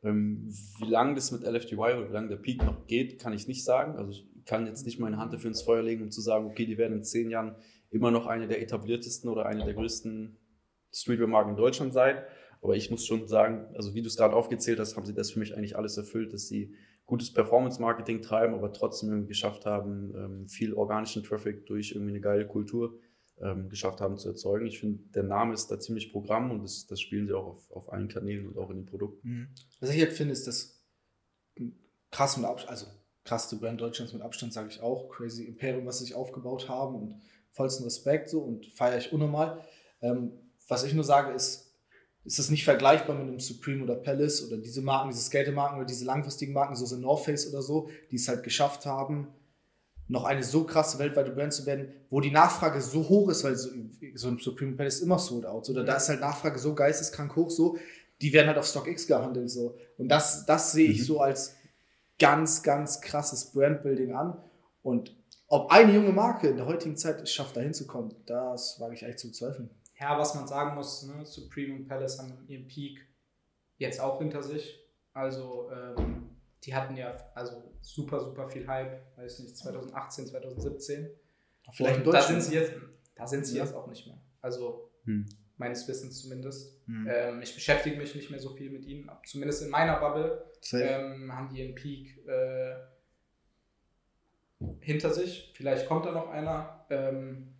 [0.03, 3.47] Ähm, wie lange das mit LFDY oder wie lange der Peak noch geht, kann ich
[3.47, 3.97] nicht sagen.
[3.97, 6.65] Also ich kann jetzt nicht meine Hand dafür ins Feuer legen, um zu sagen, okay,
[6.65, 7.55] die werden in zehn Jahren
[7.91, 10.37] immer noch eine der etabliertesten oder eine der größten
[10.91, 12.23] Streetwear-Marken in Deutschland sein.
[12.61, 15.31] Aber ich muss schon sagen, also wie du es gerade aufgezählt hast, haben sie das
[15.31, 20.47] für mich eigentlich alles erfüllt, dass sie gutes Performance-Marketing treiben, aber trotzdem geschafft haben, ähm,
[20.47, 22.99] viel organischen Traffic durch irgendwie eine geile Kultur
[23.41, 24.65] ähm, geschafft haben zu erzeugen.
[24.65, 27.71] Ich finde, der Name ist da ziemlich Programm und das, das spielen sie auch auf,
[27.71, 29.27] auf allen Kanälen und auch in den Produkten.
[29.27, 29.47] Mhm.
[29.79, 30.83] Was ich halt finde, ist das
[32.11, 32.85] krass mit Abstand, also
[33.23, 35.09] krasseste Brand Deutschlands mit Abstand, sage ich auch.
[35.09, 39.63] Crazy Imperium, was sie sich aufgebaut haben und vollsten Respekt so und feiere ich unnormal.
[40.01, 40.31] Ähm,
[40.67, 41.75] was ich nur sage, ist,
[42.23, 45.85] ist es nicht vergleichbar mit einem Supreme oder Palace oder diese Marken, diese Skatemarken oder
[45.85, 49.27] diese langfristigen Marken, so sind North Face oder so, die es halt geschafft haben,
[50.11, 53.55] noch eine so krasse weltweite Brand zu werden, wo die Nachfrage so hoch ist, weil
[53.55, 53.69] so,
[54.15, 57.49] so ein Supreme Palace immer sold out, oder da ist halt Nachfrage so geisteskrank hoch,
[57.49, 57.77] so,
[58.21, 59.77] die werden halt auf StockX gehandelt, so.
[59.97, 61.05] Und das, das sehe ich mhm.
[61.05, 61.55] so als
[62.19, 64.37] ganz, ganz krasses Brandbuilding an.
[64.83, 65.15] Und
[65.47, 69.03] ob eine junge Marke in der heutigen Zeit es schafft, da hinzukommen, das wage ich
[69.03, 69.69] eigentlich zu bezweifeln
[70.01, 73.05] ja, was man sagen muss, ne, Supreme und Palace haben ihren Peak
[73.77, 74.79] jetzt auch hinter sich.
[75.13, 76.30] Also ähm,
[76.63, 81.09] die hatten ja also super, super viel Hype, weiß nicht, 2018, 2017.
[81.73, 82.73] Vielleicht und da sind sie jetzt,
[83.15, 83.63] da sind sie ja.
[83.63, 84.17] jetzt auch nicht mehr.
[84.41, 85.25] Also hm.
[85.57, 86.79] meines Wissens zumindest.
[86.85, 87.07] Hm.
[87.09, 91.33] Ähm, ich beschäftige mich nicht mehr so viel mit ihnen, zumindest in meiner Bubble ähm,
[91.33, 92.75] haben die ihren Peak äh,
[94.79, 95.51] hinter sich.
[95.55, 96.85] Vielleicht kommt da noch einer.
[96.89, 97.53] Ähm,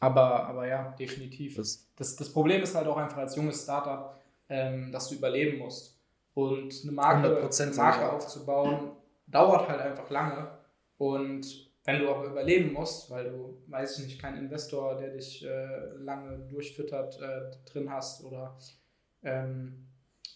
[0.00, 1.56] aber, aber ja, definitiv.
[1.56, 5.58] Das, das, das Problem ist halt auch einfach als junges Startup, ähm, dass du überleben
[5.58, 5.97] musst.
[6.38, 8.92] Und eine Marke, eine Marke aufzubauen,
[9.26, 10.48] dauert halt einfach lange.
[10.96, 15.44] Und wenn du aber überleben musst, weil du, weiß ich nicht, keinen Investor, der dich
[15.44, 18.56] äh, lange durchfüttert, äh, drin hast oder
[19.24, 19.88] ähm,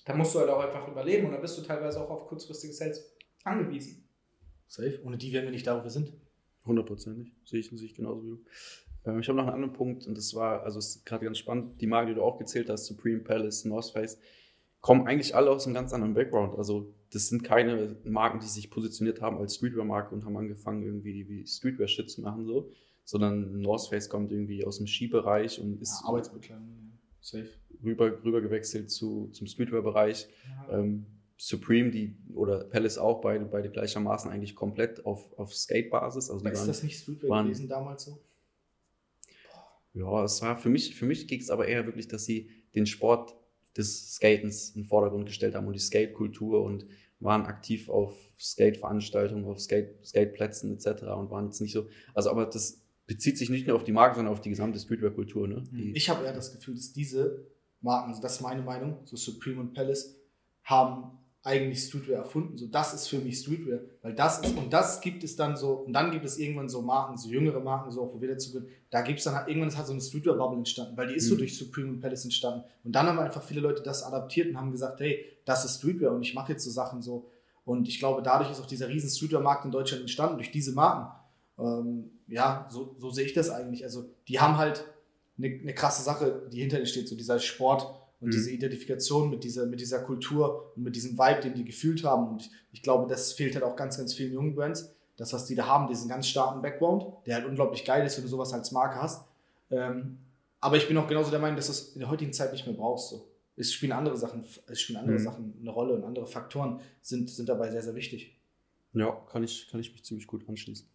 [0.05, 2.73] da musst du halt auch einfach überleben und da bist du teilweise auch auf kurzfristige
[2.73, 4.09] Sales angewiesen.
[4.67, 4.99] Safe.
[5.05, 6.13] Ohne die wären wir nicht da, wo wir sind.
[6.67, 7.33] Hundertprozentig.
[7.45, 8.45] Sehe ich, sehe ich genauso wie du.
[9.05, 11.81] Ähm, ich habe noch einen anderen Punkt und das war, also ist gerade ganz spannend,
[11.81, 14.19] die Marken, die du auch gezählt hast, Supreme Palace, North Face,
[14.83, 16.59] kommen eigentlich alle aus einem ganz anderen Background.
[16.59, 21.29] Also das sind keine Marken, die sich positioniert haben als Streetwear-Marke und haben angefangen, irgendwie
[21.29, 22.71] wie Streetwear-Shit zu machen, so,
[23.05, 27.49] sondern North Face kommt irgendwie aus dem Skibereich und ist ja, Arbeitsbekleidung, safe.
[27.83, 30.29] Rüber, rüber gewechselt zu, zum Streetwear-Bereich.
[30.69, 30.79] Ja.
[30.81, 36.31] Ähm, Supreme, die oder Palace auch, beide, beide gleichermaßen eigentlich komplett auf, auf Skate-Basis.
[36.31, 38.21] Also ist das nicht Streetwear waren, gewesen damals so?
[39.95, 42.87] Ja, es war für mich, für mich ging es aber eher wirklich, dass sie den
[42.87, 43.35] Sport
[43.77, 46.87] des Skatens in den Vordergrund gestellt haben und die Skate-Kultur und
[47.21, 51.05] waren aktiv auf Skate-Veranstaltungen, auf Skate, Skateplätzen etc.
[51.05, 54.17] und waren jetzt nicht so, also aber das bezieht sich nicht nur auf die Marke,
[54.17, 55.49] sondern auf die gesamte Streetwear-Kultur.
[55.49, 55.65] Ne?
[55.71, 57.47] Die ich habe eher das Gefühl, dass diese
[57.81, 60.17] Marken, also das ist meine Meinung, so Supreme und Palace,
[60.65, 62.57] haben eigentlich Streetwear erfunden.
[62.57, 65.73] So, das ist für mich Streetwear, weil das ist, und das gibt es dann so,
[65.73, 68.69] und dann gibt es irgendwann so Marken, so jüngere Marken, so, wo wir dazu gehen,
[68.91, 71.25] da gibt es dann halt, irgendwann ist halt so eine Streetwear-Bubble entstanden, weil die ist
[71.25, 71.31] mhm.
[71.31, 72.65] so durch Supreme und Palace entstanden.
[72.85, 76.13] Und dann haben einfach viele Leute das adaptiert und haben gesagt, hey, das ist Streetwear
[76.13, 77.29] und ich mache jetzt so Sachen so.
[77.65, 81.13] Und ich glaube, dadurch ist auch dieser riesen Streetwear-Markt in Deutschland entstanden, durch diese Marken.
[81.59, 83.83] Ähm, ja, so, so sehe ich das eigentlich.
[83.83, 84.85] Also, die haben halt
[85.39, 88.31] eine, eine krasse Sache, die hinter ihnen steht, so dieser Sport, und mhm.
[88.31, 92.29] diese Identifikation mit dieser, mit dieser Kultur und mit diesem Vibe, den die gefühlt haben.
[92.29, 94.95] Und ich, glaube, das fehlt halt auch ganz, ganz vielen jungen Brands.
[95.17, 98.25] Das, was die da haben, diesen ganz starken Background, der halt unglaublich geil ist, wenn
[98.25, 99.27] du sowas als Marke hast.
[99.71, 100.19] Ähm,
[100.61, 102.67] aber ich bin auch genauso der Meinung, dass du es in der heutigen Zeit nicht
[102.67, 103.11] mehr brauchst.
[103.11, 103.29] So.
[103.57, 105.23] Es spielen andere Sachen, es spielen andere mhm.
[105.23, 108.39] Sachen eine Rolle und andere Faktoren sind, sind dabei sehr, sehr wichtig.
[108.95, 110.87] Ja, kann ich, kann ich mich ziemlich gut anschließen.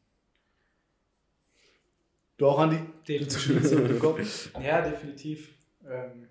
[2.38, 2.80] Du auch, Andi?
[3.08, 4.54] Definitiv.
[4.64, 5.54] ja, definitiv.
[5.86, 6.28] Ähm,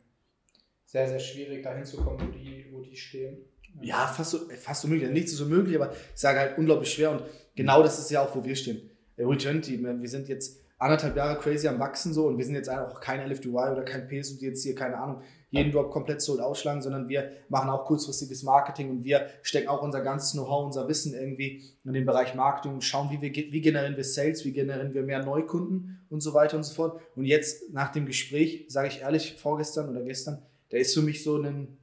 [0.97, 3.37] sehr, sehr schwierig, da hinzukommen, wo die, wo die stehen.
[3.83, 5.11] Ja, fast so, fast möglich.
[5.11, 7.11] Nichts ist so möglich, aber ich sage halt unglaublich schwer.
[7.11, 7.23] Und
[7.55, 8.89] genau das ist ja auch, wo wir stehen.
[9.19, 13.01] Returnity, wir sind jetzt anderthalb Jahre crazy am Wachsen so und wir sind jetzt auch
[13.01, 16.83] kein LFDY oder kein PS und jetzt hier, keine Ahnung, jeden Drop komplett sold ausschlagen,
[16.83, 21.15] sondern wir machen auch kurzfristiges Marketing und wir stecken auch unser ganzes Know-how, unser Wissen
[21.15, 24.93] irgendwie in den Bereich Marketing und schauen, wie, wir, wie generieren wir Sales, wie generieren
[24.93, 27.01] wir mehr Neukunden und so weiter und so fort.
[27.15, 31.23] Und jetzt nach dem Gespräch, sage ich ehrlich, vorgestern oder gestern, da ist für mich
[31.23, 31.79] so, ein,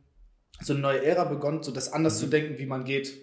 [0.61, 2.19] so eine neue Ära begonnen, so das anders mhm.
[2.19, 3.13] zu denken, wie man geht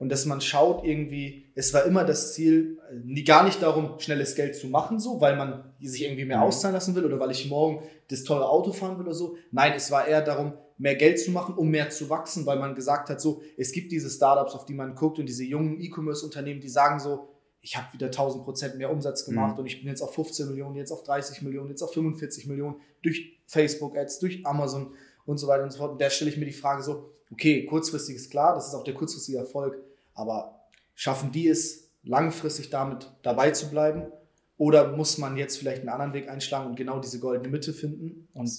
[0.00, 4.34] und dass man schaut irgendwie, es war immer das Ziel, nie, gar nicht darum, schnelles
[4.34, 6.44] Geld zu machen, so, weil man sich irgendwie mehr mhm.
[6.44, 9.36] auszahlen lassen will oder weil ich morgen das teure Auto fahren will oder so.
[9.52, 12.74] Nein, es war eher darum, mehr Geld zu machen, um mehr zu wachsen, weil man
[12.74, 16.62] gesagt hat, so, es gibt diese Startups, auf die man guckt und diese jungen E-Commerce-Unternehmen,
[16.62, 17.28] die sagen so,
[17.60, 19.60] ich habe wieder 1000 Prozent mehr Umsatz gemacht mhm.
[19.60, 22.76] und ich bin jetzt auf 15 Millionen, jetzt auf 30 Millionen, jetzt auf 45 Millionen
[23.02, 24.94] durch Facebook-Ads, durch Amazon
[25.30, 25.92] und so weiter und so fort.
[25.92, 28.84] Und da stelle ich mir die Frage so, okay, kurzfristig ist klar, das ist auch
[28.84, 29.78] der kurzfristige Erfolg,
[30.14, 30.60] aber
[30.94, 34.10] schaffen die es, langfristig damit dabei zu bleiben?
[34.56, 38.28] Oder muss man jetzt vielleicht einen anderen Weg einschlagen und genau diese goldene Mitte finden?
[38.34, 38.50] Und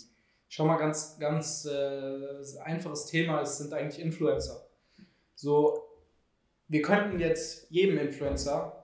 [0.53, 4.67] Schau mal, ganz, ganz äh, einfaches Thema, es sind eigentlich Influencer.
[5.33, 5.87] So,
[6.67, 8.83] wir könnten jetzt jedem Influencer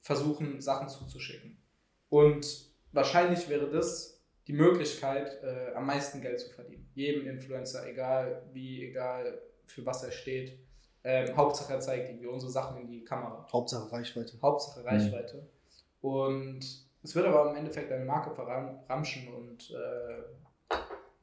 [0.00, 1.56] versuchen, Sachen zuzuschicken.
[2.08, 4.13] Und wahrscheinlich wäre das
[4.46, 6.88] die Möglichkeit, äh, am meisten Geld zu verdienen.
[6.94, 10.58] Jedem Influencer, egal wie, egal für was er steht.
[11.02, 13.46] Ähm, Hauptsache er zeigt irgendwie unsere Sachen in die Kamera.
[13.52, 14.38] Hauptsache Reichweite.
[14.40, 14.86] Hauptsache mhm.
[14.86, 15.36] Reichweite.
[15.36, 16.08] Mhm.
[16.08, 16.60] Und
[17.02, 20.22] es wird aber im Endeffekt eine Marke verramschen und äh,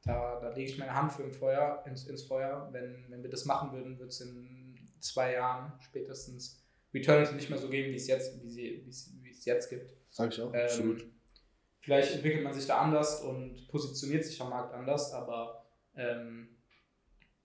[0.04, 2.68] da, da lege ich meine Hand für im Feuer, ins, ins Feuer.
[2.72, 6.60] Wenn, wenn wir das machen würden, wird es in zwei Jahren spätestens
[6.94, 8.84] Returnity nicht mehr so geben, wie es jetzt, wie sie,
[9.22, 9.94] wie es jetzt gibt.
[10.10, 10.52] Sag ich auch.
[10.54, 11.06] Ähm, Absolut.
[11.82, 15.66] Vielleicht entwickelt man sich da anders und positioniert sich am Markt anders, aber
[15.96, 16.48] ähm,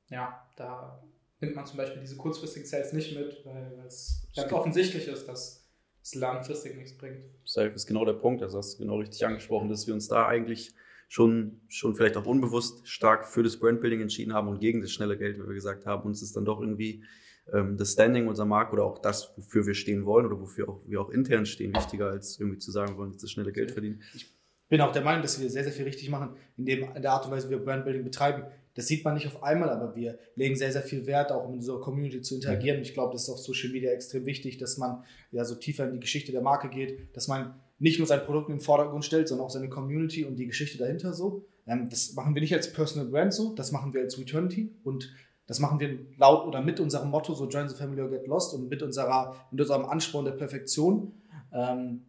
[0.10, 1.04] ja, da
[1.40, 5.68] nimmt man zum Beispiel diese kurzfristigen Sales nicht mit, weil es ganz offensichtlich ist, dass
[6.04, 7.26] es langfristig nichts bringt.
[7.44, 10.28] Das ist genau der Punkt, das hast du genau richtig angesprochen, dass wir uns da
[10.28, 10.74] eigentlich
[11.08, 15.18] schon, schon vielleicht auch unbewusst stark für das Brandbuilding entschieden haben und gegen das schnelle
[15.18, 16.04] Geld, wie wir gesagt haben.
[16.04, 17.04] Uns ist dann doch irgendwie
[17.54, 20.82] ähm, das Standing unserer Marke oder auch das, wofür wir stehen wollen oder wofür auch,
[20.86, 23.72] wir auch intern stehen, wichtiger als irgendwie zu sagen, wir wollen jetzt das schnelle Geld
[23.72, 24.02] verdienen.
[24.16, 24.34] Ich
[24.70, 27.12] bin auch der Meinung, dass wir sehr, sehr viel richtig machen, in, dem, in der
[27.12, 28.44] Art und Weise, wie wir Brandbuilding betreiben.
[28.74, 31.54] Das sieht man nicht auf einmal, aber wir legen sehr, sehr viel Wert, auch um
[31.54, 32.82] in unserer Community zu interagieren.
[32.82, 35.94] Ich glaube, das ist auf Social Media extrem wichtig, dass man ja so tiefer in
[35.94, 39.28] die Geschichte der Marke geht, dass man nicht nur sein Produkt in den Vordergrund stellt,
[39.28, 41.46] sondern auch seine Community und die Geschichte dahinter so.
[41.66, 45.14] Ähm, das machen wir nicht als Personal Brand so, das machen wir als Returnity und
[45.48, 48.54] das machen wir laut oder mit unserem Motto, so Join the Family or Get Lost
[48.54, 51.14] und mit, unserer, mit unserem Ansporn der Perfektion.
[51.54, 52.06] Ähm,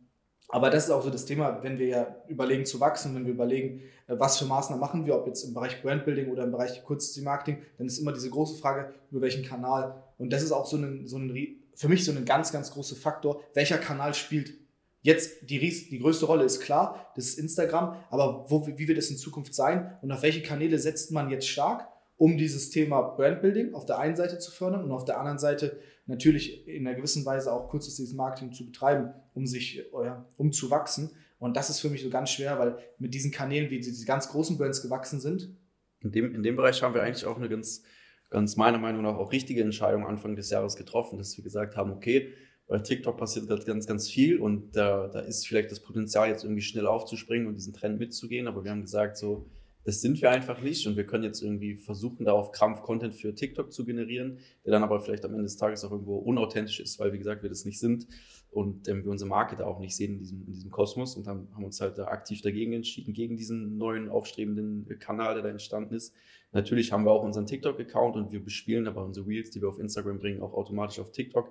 [0.49, 3.33] aber das ist auch so das Thema, wenn wir ja überlegen zu wachsen, wenn wir
[3.33, 6.83] überlegen, äh, was für Maßnahmen machen wir, ob jetzt im Bereich Brandbuilding oder im Bereich
[6.85, 10.03] Kurzmarketing, dann ist immer diese große Frage, über welchen Kanal.
[10.19, 11.33] Und das ist auch so ein, so ein
[11.75, 14.53] für mich so ein ganz, ganz großer Faktor, welcher Kanal spielt
[15.01, 19.11] Jetzt die, die größte Rolle ist klar, das ist Instagram, aber wo, wie wird es
[19.11, 21.89] in Zukunft sein und auf welche Kanäle setzt man jetzt stark,
[22.19, 25.79] um dieses Thema Brandbuilding auf der einen Seite zu fördern und auf der anderen Seite
[26.07, 30.71] natürlich in einer gewissen Weise auch kurzfristiges Marketing zu betreiben, um sich, äh, um zu
[30.71, 31.11] wachsen.
[31.39, 34.29] Und das ist für mich so ganz schwer, weil mit diesen Kanälen, wie diese ganz
[34.29, 35.57] großen Brands gewachsen sind.
[36.01, 37.85] In dem, in dem Bereich haben wir eigentlich auch eine ganz,
[38.31, 41.93] ganz meiner Meinung nach auch richtige Entscheidung Anfang des Jahres getroffen, dass wir gesagt haben,
[41.93, 42.33] okay,
[42.67, 46.45] bei TikTok passiert gerade ganz, ganz viel und da, da ist vielleicht das Potenzial, jetzt
[46.45, 48.47] irgendwie schnell aufzuspringen und diesen Trend mitzugehen.
[48.47, 49.49] Aber wir haben gesagt, so,
[49.89, 53.15] das sind wir einfach nicht und wir können jetzt irgendwie versuchen, da auf Krampf Content
[53.15, 56.79] für TikTok zu generieren, der dann aber vielleicht am Ende des Tages auch irgendwo unauthentisch
[56.79, 58.07] ist, weil, wie gesagt, wir das nicht sind
[58.51, 61.27] und ähm, wir unsere Marke da auch nicht sehen in diesem, in diesem Kosmos und
[61.27, 65.49] haben, haben uns halt da aktiv dagegen entschieden, gegen diesen neuen aufstrebenden Kanal, der da
[65.49, 66.15] entstanden ist.
[66.53, 69.79] Natürlich haben wir auch unseren TikTok-Account und wir bespielen aber unsere Reels, die wir auf
[69.79, 71.51] Instagram bringen, auch automatisch auf TikTok.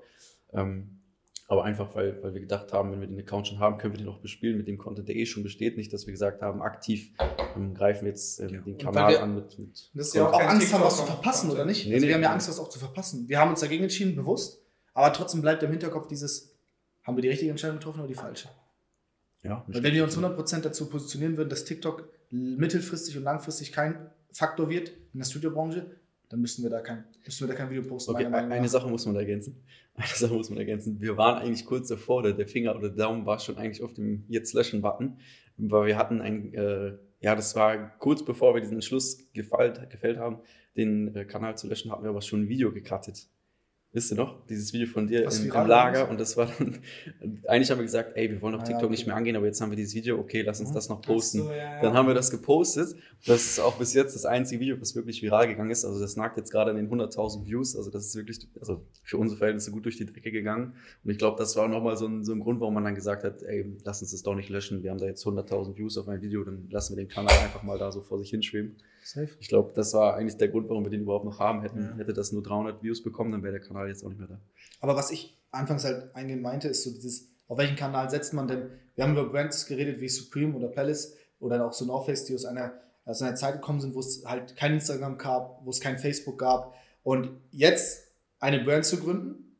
[0.53, 0.99] Ähm,
[1.49, 3.97] aber einfach, weil, weil wir gedacht haben, wenn wir den Account schon haben, können wir
[3.97, 5.77] den auch bespielen mit dem Content, der eh schon besteht.
[5.77, 7.13] Nicht, dass wir gesagt haben, aktiv
[7.55, 9.57] ähm, greifen wir jetzt ähm, den Kanal wir, an mit.
[9.57, 11.87] mit das ist ja auch, auch Angst haben, was zu verpassen, oder nicht?
[11.87, 13.29] Nee, also nee, wir haben ja Angst, was auch zu verpassen.
[13.29, 14.61] Wir haben uns dagegen entschieden, bewusst.
[14.93, 16.53] Aber trotzdem bleibt im Hinterkopf dieses,
[17.03, 18.49] haben wir die richtige Entscheidung getroffen oder die falsche?
[19.43, 19.63] Ja.
[19.67, 24.69] Weil wenn wir uns 100% dazu positionieren würden, dass TikTok mittelfristig und langfristig kein Faktor
[24.69, 25.95] wird in der Studiobranche,
[26.29, 28.11] dann müssten wir da kein, müssten wir da kein Video posten.
[28.11, 29.63] Okay, eine Sache muss man ergänzen.
[29.95, 31.01] Eine Sache muss man ergänzen.
[31.01, 33.95] Wir waren eigentlich kurz davor, der, der Finger oder der Daumen war schon eigentlich auf
[33.95, 35.17] dem Jetzt löschen-Button,
[35.57, 40.19] weil wir hatten ein, äh, ja, das war kurz bevor wir diesen Entschluss gefällt, gefällt
[40.19, 40.37] haben,
[40.75, 43.27] den äh, Kanal zu löschen, hatten wir aber schon ein Video gecuttet.
[43.97, 44.45] Wisst ihr noch?
[44.45, 46.77] Dieses Video von dir im, im, Lager und das war dann,
[47.47, 48.91] eigentlich haben wir gesagt, ey, wir wollen auf ah, TikTok ja, okay.
[48.91, 50.75] nicht mehr angehen, aber jetzt haben wir dieses Video, okay, lass uns mhm.
[50.75, 51.39] das noch posten.
[51.39, 51.81] So, ja.
[51.81, 52.95] Dann haben wir das gepostet.
[53.25, 55.83] Das ist auch bis jetzt das einzige Video, was wirklich viral gegangen ist.
[55.83, 57.75] Also das nagt jetzt gerade an den 100.000 Views.
[57.75, 60.73] Also das ist wirklich, also für unsere Verhältnisse gut durch die Decke gegangen.
[61.03, 63.23] Und ich glaube, das war nochmal so ein, so ein Grund, warum man dann gesagt
[63.23, 64.83] hat, ey, lass uns das doch nicht löschen.
[64.83, 67.63] Wir haben da jetzt 100.000 Views auf ein Video, dann lassen wir den Kanal einfach
[67.63, 68.75] mal da so vor sich hinschweben.
[69.07, 69.29] Safe.
[69.39, 71.61] Ich glaube, das war eigentlich der Grund, warum wir den überhaupt noch haben.
[71.61, 71.95] Hätten, Ja.
[71.97, 74.39] Hätte das nur 300 Views bekommen, dann wäre der Kanal jetzt auch nicht mehr da.
[74.81, 78.47] Aber was ich anfangs halt eingehend meinte, ist so dieses, auf welchen Kanal setzt man
[78.47, 78.69] denn?
[78.95, 82.35] Wir haben über Brands geredet wie Supreme oder Palace oder auch so North Face, die
[82.35, 82.73] aus einer,
[83.05, 86.37] aus einer Zeit gekommen sind, wo es halt kein Instagram gab, wo es kein Facebook
[86.37, 86.75] gab.
[87.03, 89.55] Und jetzt eine Brand zu gründen,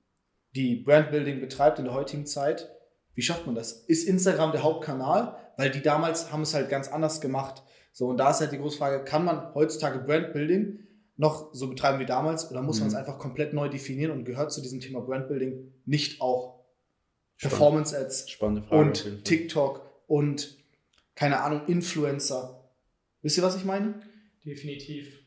[0.56, 2.70] die Brandbuilding betreibt in der heutigen Zeit,
[3.14, 3.72] wie schafft man das?
[3.72, 5.38] Ist Instagram der Hauptkanal?
[5.56, 7.64] Weil die damals haben es halt ganz anders gemacht.
[7.98, 10.78] So, und da ist halt die große Frage, kann man heutzutage Brandbuilding
[11.16, 13.00] noch so betreiben wie damals oder muss man es Mhm.
[13.00, 16.64] einfach komplett neu definieren und gehört zu diesem Thema Brandbuilding nicht auch
[17.38, 17.58] Spannend.
[17.58, 18.82] Performance Ads Spannende Frage.
[18.84, 20.60] und TikTok und
[21.16, 22.70] keine Ahnung, Influencer?
[23.24, 24.00] Wisst ihr, was ich meine?
[24.46, 25.24] Definitiv.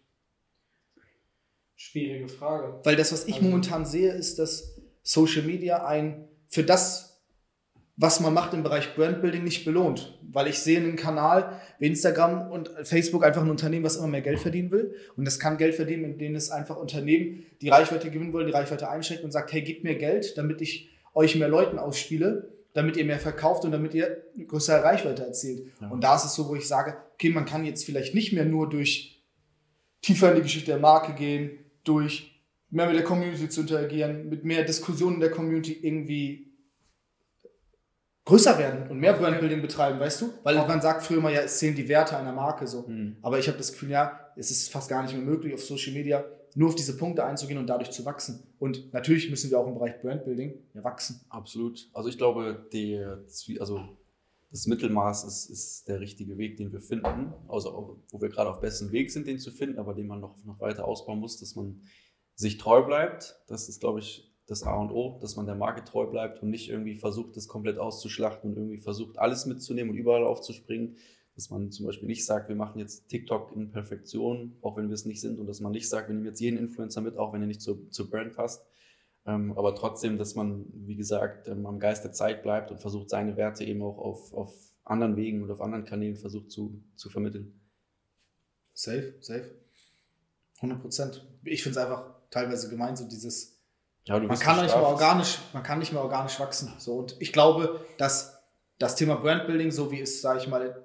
[1.75, 2.79] Schwierige Frage.
[2.85, 7.10] Weil das, was ich Also- momentan sehe, ist, dass Social Media ein für das,
[8.01, 10.19] was man macht im Bereich Brandbuilding, nicht belohnt.
[10.23, 14.23] Weil ich sehe einen Kanal wie Instagram und Facebook einfach ein Unternehmen, was immer mehr
[14.23, 14.95] Geld verdienen will.
[15.17, 18.89] Und das kann Geld verdienen, indem es einfach Unternehmen, die Reichweite gewinnen wollen, die Reichweite
[18.89, 23.05] einschränkt und sagt, hey, gib mir Geld, damit ich euch mehr Leuten ausspiele, damit ihr
[23.05, 25.67] mehr verkauft und damit ihr eine größere Reichweite erzielt.
[25.83, 25.89] Ja.
[25.91, 28.47] Und da ist es so, wo ich sage, okay, man kann jetzt vielleicht nicht mehr
[28.47, 29.23] nur durch
[30.01, 32.41] tiefer in die Geschichte der Marke gehen, durch
[32.71, 36.50] mehr mit der Community zu interagieren, mit mehr Diskussionen in der Community irgendwie
[38.25, 40.33] größer werden und mehr Brandbuilding betreiben, weißt du?
[40.43, 42.87] Weil man sagt früher mal, ja, es zählen die Werte einer Marke so.
[42.87, 43.17] Hm.
[43.23, 45.93] Aber ich habe das Gefühl, ja, es ist fast gar nicht mehr möglich, auf Social
[45.93, 48.43] Media nur auf diese Punkte einzugehen und dadurch zu wachsen.
[48.59, 51.21] Und natürlich müssen wir auch im Bereich Brandbuilding ja wachsen.
[51.29, 51.89] Absolut.
[51.93, 53.03] Also ich glaube, die,
[53.59, 53.81] also
[54.51, 57.33] das Mittelmaß ist, ist der richtige Weg, den wir finden.
[57.49, 60.45] Also wo wir gerade auf besten Weg sind, den zu finden, aber den man noch,
[60.45, 61.83] noch weiter ausbauen muss, dass man
[62.35, 63.41] sich treu bleibt.
[63.47, 66.51] Das ist, glaube ich, das A und O, dass man der Marke treu bleibt und
[66.51, 70.97] nicht irgendwie versucht, das komplett auszuschlachten und irgendwie versucht, alles mitzunehmen und überall aufzuspringen.
[71.37, 74.95] Dass man zum Beispiel nicht sagt, wir machen jetzt TikTok in Perfektion, auch wenn wir
[74.95, 75.39] es nicht sind.
[75.39, 77.63] Und dass man nicht sagt, wir nehmen jetzt jeden Influencer mit, auch wenn er nicht
[77.63, 78.67] zur, zur Brand passt.
[79.25, 83.09] Ähm, aber trotzdem, dass man, wie gesagt, ähm, am Geist der Zeit bleibt und versucht,
[83.09, 87.09] seine Werte eben auch auf, auf anderen Wegen und auf anderen Kanälen versucht zu, zu
[87.09, 87.61] vermitteln.
[88.75, 89.55] Safe, safe.
[90.57, 91.27] 100 Prozent.
[91.45, 93.60] Ich finde es einfach teilweise gemein, so dieses,
[94.11, 96.73] Ja, du man kann nicht mehr organisch, man kann nicht mehr organisch wachsen.
[96.79, 98.43] So und ich glaube, dass
[98.77, 100.85] das Thema Brandbuilding, so wie es, sage ich mal,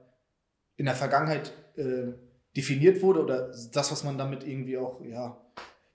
[0.75, 2.13] in der Vergangenheit äh,
[2.55, 5.43] definiert wurde oder das, was man damit irgendwie auch, ja,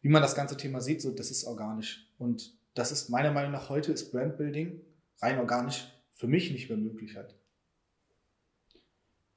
[0.01, 2.13] wie man das ganze Thema sieht, so das ist organisch.
[2.19, 4.81] Und das ist meiner Meinung nach heute ist Brandbuilding
[5.23, 7.37] rein organisch für mich nicht mehr möglich halt.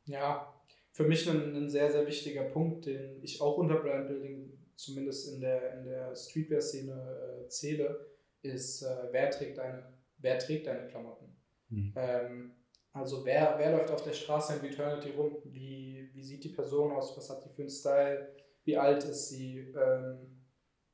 [0.06, 0.52] Ja,
[0.94, 5.42] für mich ein, ein sehr, sehr wichtiger Punkt, den ich auch unter Brandbuilding zumindest in
[5.42, 8.08] der, in der Streetwear-Szene äh, zähle,
[8.42, 9.84] ist, äh, wer, trägt deine,
[10.18, 11.36] wer trägt deine Klamotten?
[11.70, 11.94] Mhm.
[11.96, 12.52] Ähm,
[12.92, 15.38] also wer, wer läuft auf der Straße in Eternity rum?
[15.46, 17.18] Wie, wie sieht die Person aus?
[17.18, 18.36] Was hat die für einen Style?
[18.66, 19.74] Wie alt ist sie?
[19.76, 20.44] Ähm,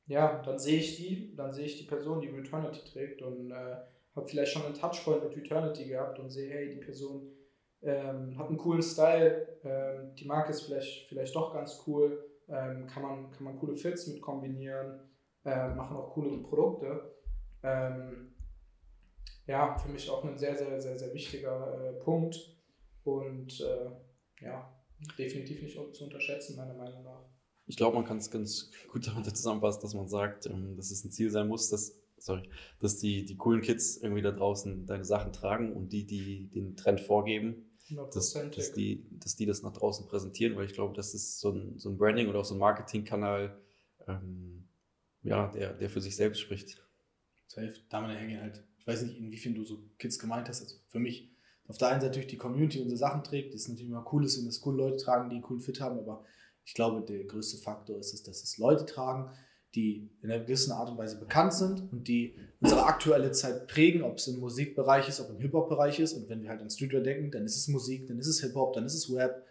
[0.06, 3.76] ja, dann sehe ich die, dann sehe ich die Person, die Eternity trägt und äh,
[4.16, 7.30] habe vielleicht schon einen Touchpoint mit Eternity gehabt und sehe, hey, die Person
[7.82, 12.86] ähm, hat einen coolen Style, ähm, die Marke ist vielleicht, vielleicht doch ganz cool, ähm,
[12.86, 15.00] kann, man, kann man coole Fits mit kombinieren,
[15.44, 17.14] ähm, machen auch coole Produkte.
[17.62, 18.34] Ähm,
[19.46, 22.36] ja, für mich auch ein sehr, sehr, sehr, sehr wichtiger äh, Punkt
[23.04, 24.72] und äh, ja,
[25.18, 27.24] definitiv nicht zu unterschätzen, meiner Meinung nach.
[27.66, 31.04] Ich glaube, man kann es ganz gut damit zusammenfassen, dass man sagt, ähm, dass es
[31.04, 32.48] ein Ziel sein muss, dass, sorry,
[32.80, 36.76] dass die, die coolen Kids irgendwie da draußen deine Sachen tragen und die, die den
[36.76, 41.14] Trend vorgeben, dass, dass, die, dass die das nach draußen präsentieren, weil ich glaube, das
[41.14, 43.60] ist so ein, so ein Branding oder auch so ein Marketingkanal,
[44.06, 44.68] ähm,
[45.22, 46.82] ja, der, der für sich selbst spricht.
[47.46, 47.74] Safe.
[47.88, 50.62] Damit hängen halt, ich weiß nicht, inwiefern du so Kids gemeint hast.
[50.62, 51.30] Also für mich,
[51.66, 54.24] auf der einen Seite natürlich die Community unsere Sachen trägt, das ist natürlich immer cool
[54.24, 56.24] ist, wenn das coole Leute tragen, die einen coolen Fit haben, aber
[56.64, 59.30] ich glaube, der größte Faktor ist es, dass es Leute tragen,
[59.74, 64.02] die in einer gewissen Art und Weise bekannt sind und die unsere aktuelle Zeit prägen,
[64.02, 66.12] ob es im Musikbereich ist, ob im Hip-Hop-Bereich ist.
[66.14, 68.74] Und wenn wir halt an Studio denken, dann ist es Musik, dann ist es Hip-Hop,
[68.74, 69.46] dann ist es Rap.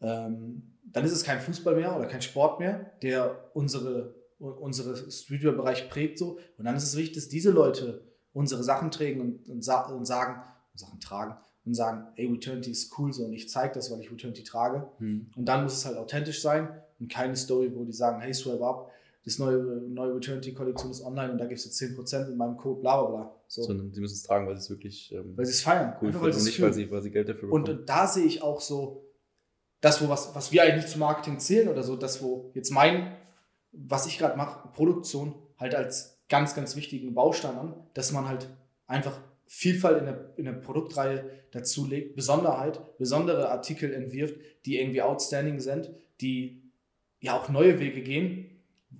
[0.00, 5.90] Ähm, dann ist es kein Fußball mehr oder kein Sport mehr, der unsere, unsere Studio-Bereich
[5.90, 6.38] prägt so.
[6.56, 10.04] Und dann ist es wichtig, dass diese Leute unsere Sachen tragen und, und, sa und
[10.04, 10.42] sagen,
[10.74, 14.10] Sachen tragen und sagen, hey, Returnity ist cool so und ich zeige das, weil ich
[14.10, 14.88] Returnity trage.
[15.36, 18.64] Und dann muss es halt authentisch sein und keine Story, wo die sagen, hey, swipe
[18.64, 18.90] up,
[19.28, 22.80] das neue, neue Returnity-Kollektion ist online und da gibt es jetzt 10% mit meinem Code,
[22.80, 23.34] bla bla bla.
[23.46, 23.62] So.
[23.62, 25.96] Sondern sie müssen es tragen, weil sie es wirklich ähm, weil sie es feiern.
[26.00, 27.68] cool Einfach, und nicht, weil sie, weil sie Geld dafür bekommen.
[27.68, 29.04] und da sehe ich auch so,
[29.80, 32.70] das, wo was, was wir eigentlich nicht zum Marketing zählen oder so, das, wo jetzt
[32.70, 33.16] mein,
[33.72, 38.48] was ich gerade mache, Produktion, halt als ganz, ganz wichtigen Baustein an, dass man halt
[38.86, 45.58] einfach Vielfalt in der, in der Produktreihe dazulegt, Besonderheit, besondere Artikel entwirft, die irgendwie outstanding
[45.60, 46.70] sind, die
[47.20, 48.47] ja auch neue Wege gehen.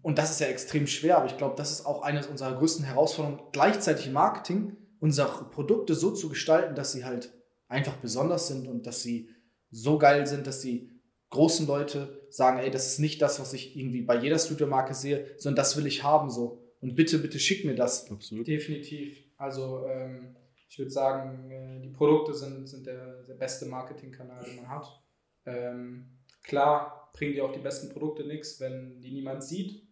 [0.02, 2.84] Und das ist ja extrem schwer, aber ich glaube, das ist auch eine unserer größten
[2.84, 7.32] Herausforderungen, gleichzeitig im Marketing unsere Produkte so zu gestalten, dass sie halt
[7.68, 9.30] einfach besonders sind und dass sie
[9.70, 10.90] so geil sind, dass die
[11.30, 15.26] großen Leute sagen, ey, das ist nicht das, was ich irgendwie bei jeder Studio-Marke sehe,
[15.36, 16.64] sondern das will ich haben so.
[16.80, 18.10] Und bitte, bitte schick mir das.
[18.10, 18.46] Absolut.
[18.46, 19.22] Definitiv.
[19.36, 20.36] Also ähm,
[20.68, 25.02] ich würde sagen, äh, die Produkte sind, sind der, der beste Marketingkanal, den man hat.
[25.44, 29.82] Ähm, klar bringen die auch die besten Produkte nichts, wenn die niemand sieht.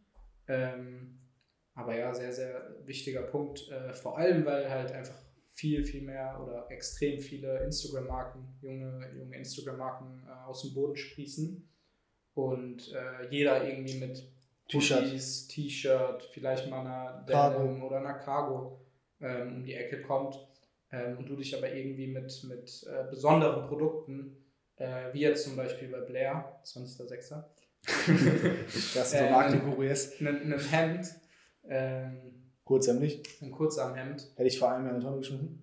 [0.46, 1.18] Ähm,
[1.74, 3.68] aber ja, sehr, sehr wichtiger Punkt.
[3.68, 5.18] Äh, vor allem, weil halt einfach
[5.50, 11.68] viel, viel mehr oder extrem viele Instagram-Marken, junge, junge Instagram-Marken äh, aus dem Boden sprießen
[12.34, 14.22] und äh, jeder irgendwie mit
[14.68, 18.80] T-Shirt, T-Shirt, vielleicht mal einer Denim oder einer Cargo
[19.20, 20.38] ähm, um die Ecke kommt
[20.92, 24.36] ähm, und du dich aber irgendwie mit, mit äh, besonderen Produkten,
[24.76, 27.44] äh, wie jetzt zum Beispiel bei Blair, 20.06.
[28.66, 30.20] das ist so Marketing-Guru ist.
[30.20, 31.06] Ein Hemd
[31.68, 33.22] ähm, Kurzärmlich?
[33.40, 34.32] Ein Kurzarmhemd.
[34.34, 35.62] Hätte ich vor allem eine Tonne geschmissen.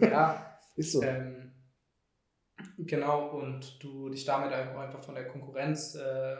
[0.00, 0.58] ja.
[0.74, 1.02] Ist so.
[1.02, 1.52] Ähm,
[2.78, 6.36] genau, und du dich damit einfach von der Konkurrenz, äh,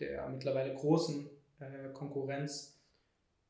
[0.00, 1.28] der mittlerweile großen
[1.60, 2.80] äh, Konkurrenz,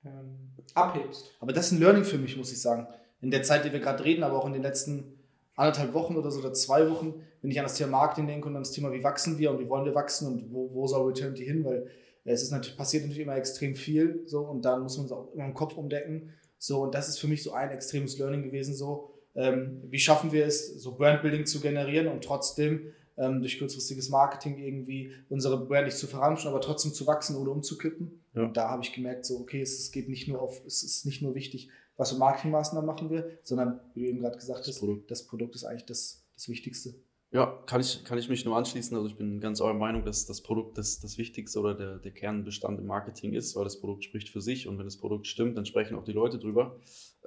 [0.05, 1.31] ähm, abhebst.
[1.39, 2.89] Aber das ist ein Learning für mich, muss ich sagen.
[3.21, 5.14] In der Zeit, die wir gerade reden, aber auch in den letzten
[5.57, 8.57] anderthalb Wochen oder so oder zwei Wochen, wenn ich an das Thema Marketing denke und
[8.57, 11.07] an das Thema, wie wachsen wir und wie wollen wir wachsen und wo, wo soll
[11.07, 11.89] Returnity hin, weil
[12.25, 15.33] es ist natürlich, passiert natürlich immer extrem viel, so, und dann muss man es auch
[15.35, 16.33] immer im Kopf umdecken.
[16.59, 20.33] So, und das ist für mich so ein extremes Learning gewesen, so, ähm, wie schaffen
[20.33, 25.87] wir es, so Brandbuilding zu generieren und trotzdem ähm, durch kurzfristiges Marketing irgendwie unsere Brand
[25.87, 28.25] nicht zu verramschen, aber trotzdem zu wachsen oder umzukippen.
[28.35, 28.45] Ja.
[28.45, 31.07] Und da habe ich gemerkt, so, okay, es, es, geht nicht nur auf, es ist
[31.07, 34.69] nicht nur wichtig, was für Marketingmaßnahmen machen wir, sondern, wie du eben gerade gesagt hast,
[34.69, 35.11] das Produkt.
[35.11, 36.95] das Produkt ist eigentlich das, das Wichtigste.
[37.31, 38.97] Ja, kann ich, kann ich mich nur anschließen.
[38.97, 42.13] Also ich bin ganz eurer Meinung, dass das Produkt das, das Wichtigste oder der, der
[42.13, 45.57] Kernbestand im Marketing ist, weil das Produkt spricht für sich und wenn das Produkt stimmt,
[45.57, 46.79] dann sprechen auch die Leute drüber.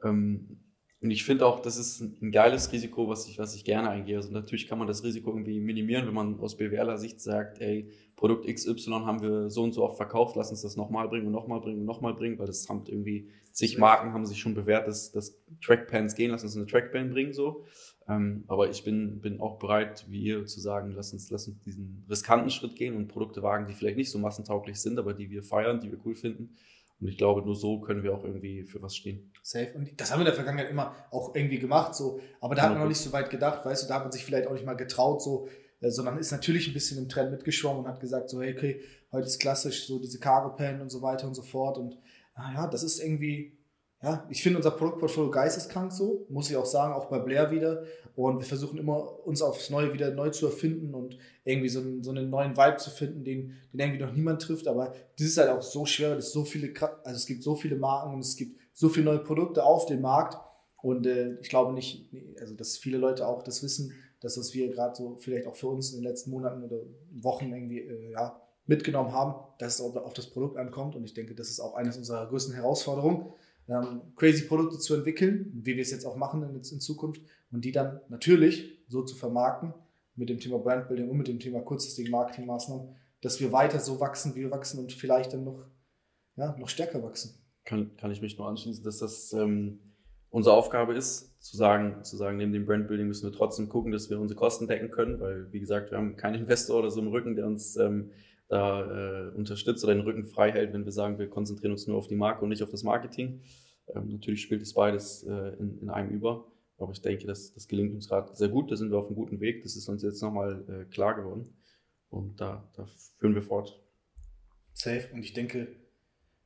[0.03, 0.61] Ähm,
[0.99, 4.15] und ich finde auch, das ist ein geiles Risiko, was ich, was ich gerne eingehe.
[4.15, 8.47] Also natürlich kann man das Risiko irgendwie minimieren, wenn man aus BWLer-Sicht sagt, ey, Produkt
[8.47, 11.59] XY haben wir so und so oft verkauft, lass uns das nochmal bringen und nochmal
[11.59, 15.11] bringen und nochmal bringen, weil das haben irgendwie zig Marken haben sich schon bewährt, dass,
[15.11, 15.35] dass
[15.65, 17.65] Trackpans gehen, lass uns eine Trackpan bringen, so.
[18.07, 21.59] Ähm, aber ich bin, bin auch bereit, wie ihr, zu sagen, lass uns, lass uns
[21.63, 25.31] diesen riskanten Schritt gehen und Produkte wagen, die vielleicht nicht so massentauglich sind, aber die
[25.31, 26.55] wir feiern, die wir cool finden.
[26.99, 29.31] Und ich glaube, nur so können wir auch irgendwie für was stehen.
[29.41, 29.71] Safe.
[29.73, 32.19] Und das haben wir in der Vergangenheit immer auch irgendwie gemacht, so.
[32.39, 34.23] Aber da hat man noch nicht so weit gedacht, weißt du, da hat man sich
[34.23, 35.47] vielleicht auch nicht mal getraut, so,
[35.81, 38.81] äh, sondern ist natürlich ein bisschen im Trend mitgeschwommen und hat gesagt, so, hey, okay,
[39.11, 41.79] heute ist klassisch, so diese Cargo Pen und so weiter und so fort.
[41.79, 41.97] Und
[42.37, 43.57] naja, das ist irgendwie,
[44.01, 47.83] ja, ich finde unser Produktportfolio geisteskrank so, muss ich auch sagen, auch bei Blair wieder.
[48.15, 52.03] Und wir versuchen immer, uns aufs Neue wieder neu zu erfinden und irgendwie so einen,
[52.03, 54.67] so einen neuen Vibe zu finden, den, den irgendwie noch niemand trifft.
[54.67, 56.73] Aber das ist halt auch so schwer, weil es so viele,
[57.03, 60.01] also es gibt so viele Marken und es gibt so viele neue Produkte auf dem
[60.01, 60.37] Markt.
[60.81, 62.09] Und äh, ich glaube nicht,
[62.39, 65.67] also dass viele Leute auch das wissen, dass was wir gerade so vielleicht auch für
[65.67, 66.77] uns in den letzten Monaten oder
[67.11, 70.95] Wochen irgendwie äh, ja, mitgenommen haben, dass es auf das Produkt ankommt.
[70.95, 73.33] Und ich denke, das ist auch eines unserer größten Herausforderungen
[73.67, 77.65] ähm, crazy Produkte zu entwickeln, wie wir es jetzt auch machen in, in Zukunft und
[77.65, 79.73] die dann natürlich so zu vermarkten
[80.15, 84.35] mit dem Thema Brandbuilding und mit dem Thema kurzfristigen Marketingmaßnahmen, dass wir weiter so wachsen,
[84.35, 85.67] wie wir wachsen und vielleicht dann noch,
[86.35, 87.35] ja, noch stärker wachsen.
[87.65, 89.79] Kann, kann ich mich nur anschließen, dass das ähm,
[90.29, 94.09] unsere Aufgabe ist, zu sagen, zu sagen, neben dem Brandbuilding müssen wir trotzdem gucken, dass
[94.09, 97.07] wir unsere Kosten decken können, weil, wie gesagt, wir haben keinen Investor oder so im
[97.07, 98.11] Rücken, der uns ähm,
[98.47, 101.97] da äh, unterstützt oder den Rücken frei hält, wenn wir sagen, wir konzentrieren uns nur
[101.97, 103.41] auf die Marke und nicht auf das Marketing.
[103.93, 106.51] Ähm, natürlich spielt es beides äh, in, in einem über.
[106.77, 108.71] Aber ich denke, das, das gelingt uns gerade sehr gut.
[108.71, 109.63] Da sind wir auf einem guten Weg.
[109.63, 111.49] Das ist uns jetzt nochmal äh, klar geworden.
[112.09, 112.85] Und da, da
[113.17, 113.81] führen wir fort.
[114.73, 115.07] Safe.
[115.13, 115.67] Und ich denke,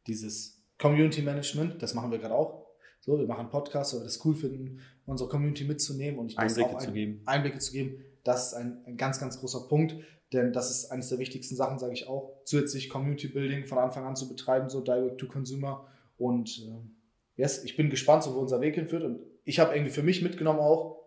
[0.07, 2.65] dieses Community Management, das machen wir gerade auch.
[3.01, 6.91] So, wir machen Podcasts, weil wir das cool finden, unsere Community mitzunehmen und Einblicke zu
[6.91, 7.21] geben.
[7.25, 8.03] Einblicke zu geben.
[8.23, 9.95] Das ist ein, ein ganz, ganz großer Punkt.
[10.33, 14.05] Denn das ist eines der wichtigsten Sachen, sage ich auch, zusätzlich Community Building von Anfang
[14.05, 15.87] an zu betreiben, so Direct to Consumer.
[16.17, 19.03] Und äh, yes, ich bin gespannt, so wo unser Weg hinführt.
[19.03, 21.01] Und ich habe irgendwie für mich mitgenommen auch,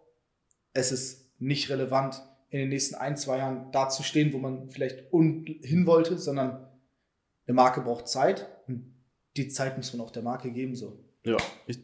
[0.74, 4.70] es ist nicht relevant, in den nächsten ein, zwei Jahren da zu stehen, wo man
[4.70, 6.68] vielleicht hin wollte, sondern
[7.46, 8.94] eine Marke braucht Zeit und
[9.36, 10.76] die Zeit muss man auch der Marke geben.
[10.76, 10.98] So.
[11.24, 11.36] Ja,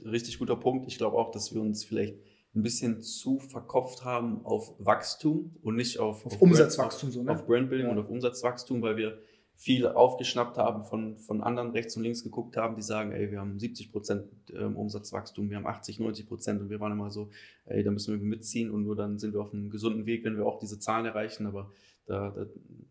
[0.04, 0.86] richtig guter Punkt.
[0.86, 2.14] Ich glaube auch, dass wir uns vielleicht
[2.54, 7.22] ein bisschen zu verkopft haben auf Wachstum und nicht auf, auf, auf Umsatzwachstum, Brand, so,
[7.22, 7.32] ne?
[7.32, 7.92] auf Brandbuilding ja.
[7.92, 9.18] und auf Umsatzwachstum, weil wir
[9.54, 13.40] viel aufgeschnappt haben, von, von anderen rechts und links geguckt haben, die sagen, ey, wir
[13.40, 17.28] haben 70 Prozent ähm, Umsatzwachstum, wir haben 80, 90 Prozent und wir waren immer so,
[17.66, 20.36] ey, da müssen wir mitziehen und nur dann sind wir auf einem gesunden Weg, wenn
[20.36, 21.70] wir auch diese Zahlen erreichen, aber
[22.06, 22.46] da, da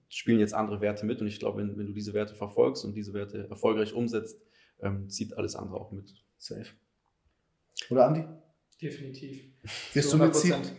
[0.07, 1.20] spielen jetzt andere Werte mit.
[1.22, 4.39] Und ich glaube, wenn, wenn du diese Werte verfolgst und diese Werte erfolgreich umsetzt,
[4.82, 6.14] ähm, zieht alles andere auch mit.
[6.38, 6.68] Safe.
[7.89, 8.26] Oder Andi?
[8.82, 9.41] Definitiv.
[9.93, 10.53] Wirst du mitziehen?
[10.53, 10.71] 100%.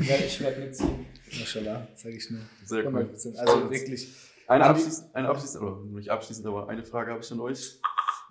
[0.08, 1.06] Ja, ich werde mitziehen.
[1.38, 2.40] Mashallah, sage ich nur.
[2.64, 3.36] Sehr 100%.
[3.36, 4.08] Also wirklich.
[4.48, 7.78] Eine abschließend, eine abschließend, oder nicht abschließend, aber eine Frage habe ich an euch,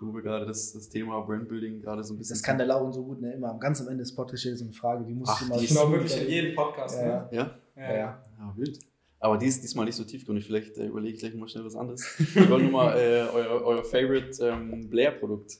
[0.00, 2.34] wo wir gerade das, das Thema Brandbuilding gerade so ein bisschen.
[2.34, 3.32] Das kann der Lauren so gut, ne?
[3.32, 5.58] Immer am ganz am Ende des Podcasts steht so eine Frage, die muss ich mal.
[5.58, 6.96] die Ich glaube wirklich in jedem Podcast.
[6.96, 7.28] Ja, ne?
[7.32, 7.60] ja.
[7.76, 7.82] Ja?
[7.82, 8.24] Ja, ja.
[8.38, 8.78] Ja, wild.
[9.18, 10.44] Aber die ist diesmal nicht so tiefgründig.
[10.44, 12.04] Vielleicht äh, überlege ich gleich mal schnell was anderes.
[12.18, 15.58] Ich wollte nur mal äh, euer, euer Favorite ähm, Blair-Produkt.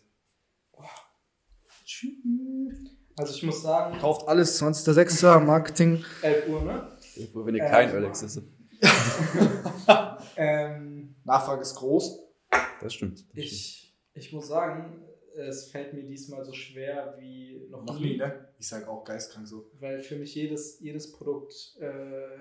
[3.16, 5.38] Also ich muss sagen, Kauft alles, 20.06.
[5.40, 6.04] Marketing.
[6.22, 6.88] 11 Uhr, ne?
[7.34, 8.42] Wenn ihr Äh, kein Alex ist.
[10.36, 12.18] Ähm, Nachfrage ist groß.
[12.80, 13.18] Das stimmt.
[13.18, 13.34] Das stimmt.
[13.34, 15.04] ich, ich muss sagen,
[15.36, 18.16] es fällt mir diesmal so schwer wie noch, nie.
[18.16, 18.48] ne?
[18.58, 19.70] Ich sage auch geistkrank so.
[19.78, 22.38] Weil für mich jedes, jedes Produkt äh,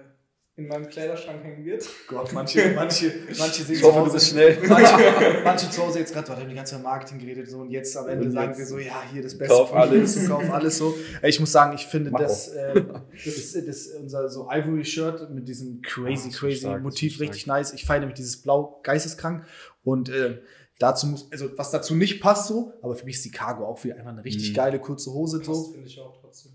[0.57, 1.87] in meinem Kleiderschrank hängen wird.
[2.07, 4.57] Gott, manche, manche, manche sehen Ich hoffe, du bist schnell.
[4.67, 4.95] Manche,
[5.43, 7.95] manche zu Hause jetzt gerade, wir haben die ganze Zeit Marketing geredet so, und jetzt
[7.95, 9.55] am Ende Und sagen wir so, ja, hier das Beste.
[9.55, 10.27] kauf alles.
[10.27, 10.95] Kauf alles so.
[11.23, 12.83] Ich muss sagen, ich finde Mach das, äh,
[13.25, 17.73] das, das, unser so Ivory-Shirt mit diesem crazy, so crazy stark, Motiv richtig nice.
[17.73, 19.45] Ich feiere nämlich dieses Blau geisteskrank
[19.83, 20.41] und äh,
[20.79, 23.81] dazu muss, also was dazu nicht passt so, aber für mich ist die Cargo auch
[23.83, 24.55] wieder einfach eine richtig Mhm.
[24.55, 25.71] geile kurze Hose Passt, so.
[25.71, 26.51] finde ich auch trotzdem.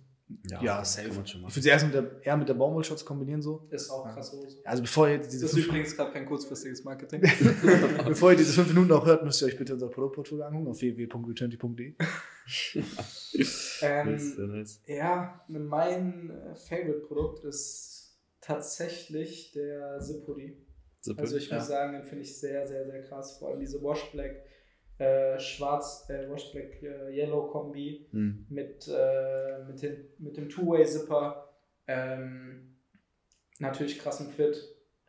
[0.50, 1.08] Ja, das safe.
[1.08, 3.68] Ich würde sie erst mit der, eher mit der Baumwollschutz kombinieren so.
[3.70, 4.12] Ist auch Ja.
[4.12, 4.58] krass Hose.
[4.64, 7.20] Also bevor ihr Das diese ist fünf, übrigens gerade kein kurzfristiges Marketing.
[8.06, 10.80] bevor ihr diese fünf Minuten auch hört, müsst ihr euch bitte unser Produktportfolio angucken auf
[10.80, 11.94] www.returnty.de.
[11.94, 11.96] ähm,
[12.74, 14.04] Das ist sehr
[14.46, 14.80] nice.
[14.86, 20.00] Ja, mein äh, Favorite-Produkt ist tatsächlich der.
[20.00, 21.22] Super.
[21.22, 21.58] Also ich Ja.
[21.58, 23.38] muss sagen, den finde ich sehr, sehr, sehr krass.
[23.38, 24.42] Vor allem diese Wash Black,
[24.98, 28.46] äh, Schwarz, äh, Wash Black äh, Yellow Kombi Hm.
[28.48, 31.48] mit, äh, mit, den, mit dem Two-Way-Zipper.
[31.86, 32.76] Ähm,
[33.58, 34.56] natürlich krassen Fit.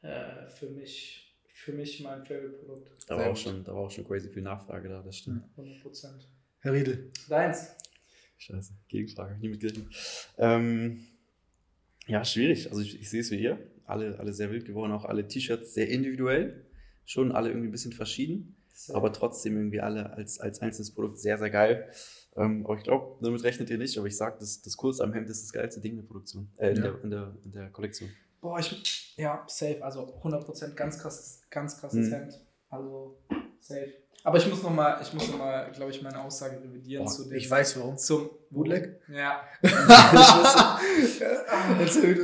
[0.01, 2.91] Äh, für, mich, für mich mein Favorite-Produkt.
[3.07, 5.43] Da Sehr war, auch schon, da war auch schon crazy viel Nachfrage da, das stimmt.
[5.57, 6.07] 100%.
[6.59, 7.11] Herr Riedel.
[7.29, 7.75] Deins.
[8.37, 9.87] Scheiße, Gegenfrage, nie mitgerechnet.
[10.37, 10.99] Ähm,
[12.07, 12.69] ja, schwierig.
[12.69, 13.57] Also ich, ich sehe es wie ihr.
[13.85, 16.65] Alle, alle sehr wild geworden, auch alle T-Shirts sehr individuell.
[17.05, 18.56] Schon alle irgendwie ein bisschen verschieden,
[18.93, 21.89] aber trotzdem irgendwie alle als, als einzelnes Produkt sehr, sehr geil.
[22.35, 25.13] Ähm, aber ich glaube, damit rechnet ihr nicht, aber ich sage, das, das Kurz am
[25.13, 26.81] Hemd ist das geilste Ding in der Produktion, äh, in, Ja.
[26.83, 28.09] der, in, der, in der Kollektion.
[28.41, 29.15] Boah, ich.
[29.17, 29.83] Ja, safe.
[29.83, 32.13] Also 100% ganz krasses, ganz krasses Mhm.
[32.13, 32.39] Hemd.
[32.69, 33.17] Also
[33.59, 33.93] safe.
[34.23, 37.23] Aber ich muss nochmal, ich muss noch mal, glaube ich, meine Aussage revidieren Boah, zu
[37.23, 37.37] dem.
[37.37, 37.97] ich weiß warum.
[37.97, 38.99] Zum Bootleg?
[39.07, 39.41] Ja.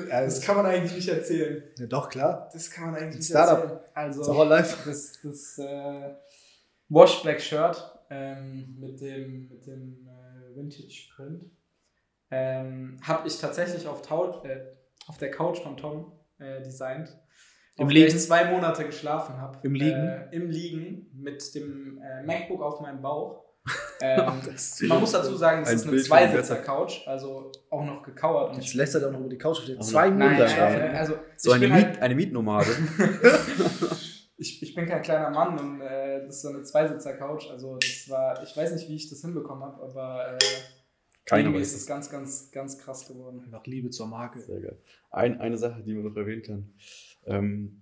[0.10, 1.64] Das kann man eigentlich nicht erzählen.
[1.78, 2.50] ja, doch, klar.
[2.54, 3.64] Das kann man eigentlich nicht Startup.
[3.64, 3.80] erzählen.
[3.94, 4.78] Also, It's our life.
[4.90, 6.14] das, das äh,
[6.90, 11.46] Wash Black Shirt ähm, mit dem, mit dem äh, Vintage Print
[12.32, 14.60] ähm, habe ich tatsächlich auf, Tau äh,
[15.08, 17.10] auf der Couch von Tom äh, designt.
[17.76, 18.16] Im auf der Liegen?
[18.16, 19.60] ich zwei Monate geschlafen habe.
[19.64, 20.08] Im Liegen?
[20.08, 23.44] Äh, Im Liegen mit dem äh, MacBook auf meinem Bauch.
[24.02, 28.54] Ähm, Das- man muss dazu sagen, es Ein ist eine Zweisitzer-Couch, also auch noch gekauert.
[28.54, 29.82] Und Jetzt lässt er doch noch über die Couch stehen.
[29.82, 30.40] Zwei Monate.
[30.40, 30.82] nein, schlafen.
[30.82, 32.66] also So eine, Miet, halt, eine Mietnomade.
[34.74, 37.50] ich, ich bin kein kleiner Mann und äh, das ist so eine Zweisitzer-Couch.
[37.50, 40.38] Also das war, ich weiß nicht, wie ich das hinbekommen habe, aber äh,
[41.26, 41.88] Keiner ist es es.
[41.88, 43.42] ganz, ganz, ganz krass geworden.
[43.46, 44.40] Einfach Liebe zur Marke.
[44.42, 44.78] Sehr geil.
[45.12, 46.74] Ein, eine Sache, die man noch erwähnen kann.
[47.26, 47.80] Ähm,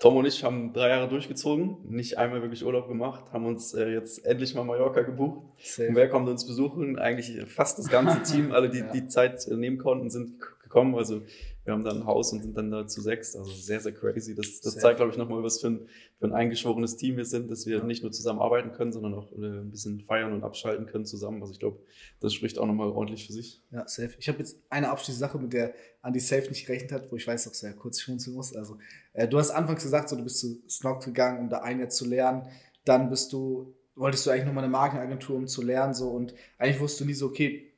[0.00, 3.88] Tom und ich haben drei Jahre durchgezogen, nicht einmal wirklich Urlaub gemacht, haben uns äh,
[3.88, 5.46] jetzt endlich mal Mallorca gebucht.
[5.78, 6.98] Und wer kommt uns besuchen?
[6.98, 8.90] Eigentlich fast das ganze Team, alle, die Ja.
[8.92, 10.34] die Zeit äh, nehmen konnten, sind
[10.74, 10.96] gekommen.
[10.96, 11.22] Also
[11.64, 13.36] wir haben dann ein Haus und sind dann da zu sechs.
[13.36, 14.34] Also sehr, sehr crazy.
[14.34, 14.82] Das, das Sehr.
[14.82, 17.82] zeigt, glaube ich, nochmal, was für ein, für ein eingeschworenes Team wir sind, dass wir
[17.84, 21.40] nicht nur zusammen arbeiten können, sondern auch äh, ein bisschen feiern und abschalten können zusammen.
[21.40, 21.78] Also ich glaube,
[22.20, 23.62] das spricht auch nochmal ordentlich für sich.
[23.70, 24.14] Ja, safe.
[24.18, 25.72] Ich habe jetzt eine abschließende Sache, mit der
[26.02, 28.54] Andy safe nicht gerechnet hat, wo ich weiß, dass er kurz schmunzeln muss.
[28.54, 28.76] Also,
[29.14, 31.88] äh, du hast anfangs gesagt, so, du bist zu Snog gegangen, um da ein Jahr
[31.88, 32.46] zu lernen.
[32.84, 36.10] Dann bist du, wolltest du eigentlich nochmal eine Markenagentur, um zu lernen, so.
[36.10, 37.73] Und eigentlich wusstest du nie so, okay,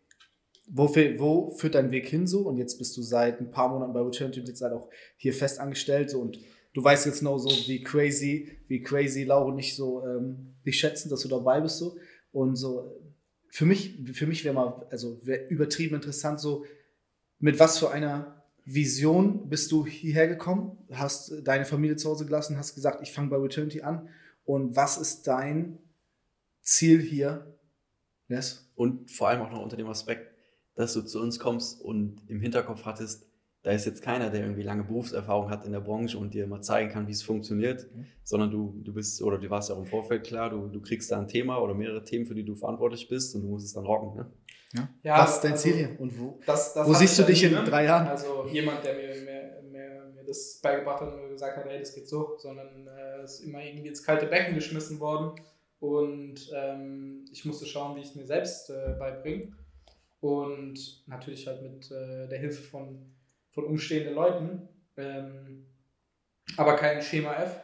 [0.66, 0.88] wo,
[1.18, 2.40] wo führt dein Weg hin, so?
[2.42, 5.32] Und jetzt bist du seit ein paar Monaten bei Return Team, jetzt halt auch hier
[5.32, 6.20] fest angestellt, so.
[6.20, 6.38] Und
[6.74, 11.08] du weißt jetzt genau so, wie crazy, wie crazy Laura nicht so, ähm, dich schätzen,
[11.08, 11.96] dass du dabei bist, so.
[12.32, 13.00] Und so,
[13.48, 16.64] für mich, für mich wäre mal, also wäre übertrieben interessant, so
[17.38, 22.58] mit was für einer Vision bist du hierher gekommen, hast deine Familie zu Hause gelassen,
[22.58, 24.08] hast gesagt, ich fange bei Returnity an
[24.44, 25.78] und was ist dein
[26.60, 27.56] Ziel hier?
[28.28, 28.68] Yes?
[28.74, 30.35] Und vor allem auch noch unter dem Aspekt,
[30.76, 33.26] dass du zu uns kommst und im Hinterkopf hattest,
[33.62, 36.60] da ist jetzt keiner, der irgendwie lange Berufserfahrung hat in der Branche und dir mal
[36.62, 38.06] zeigen kann, wie es funktioniert, Mhm.
[38.22, 40.80] sondern du, du bist, oder dir war es ja auch im Vorfeld klar, du, du
[40.80, 43.66] kriegst da ein Thema oder mehrere Themen, für die du verantwortlich bist und du musst
[43.66, 44.14] es dann rocken.
[44.74, 44.88] Ne?
[45.02, 46.38] Ja, was ist dein also- Ziel hier und wo?
[46.46, 47.64] Das, das Wo siehst du dich ja in ne?
[47.64, 48.06] drei Jahren?
[48.06, 51.92] Also jemand, der mir, mehr, mehr, mir das beigebracht hat und gesagt hat, hey, das
[51.94, 55.32] geht so, sondern äh, es ist immer irgendwie ins kalte Becken geschmissen worden
[55.80, 59.48] und ähm, ich musste schauen, wie ich es mir selbst äh, beibringe
[60.26, 63.14] und natürlich halt mit äh, der Hilfe von,
[63.50, 65.66] von umstehenden Leuten, ähm,
[66.56, 67.60] aber kein Schema F.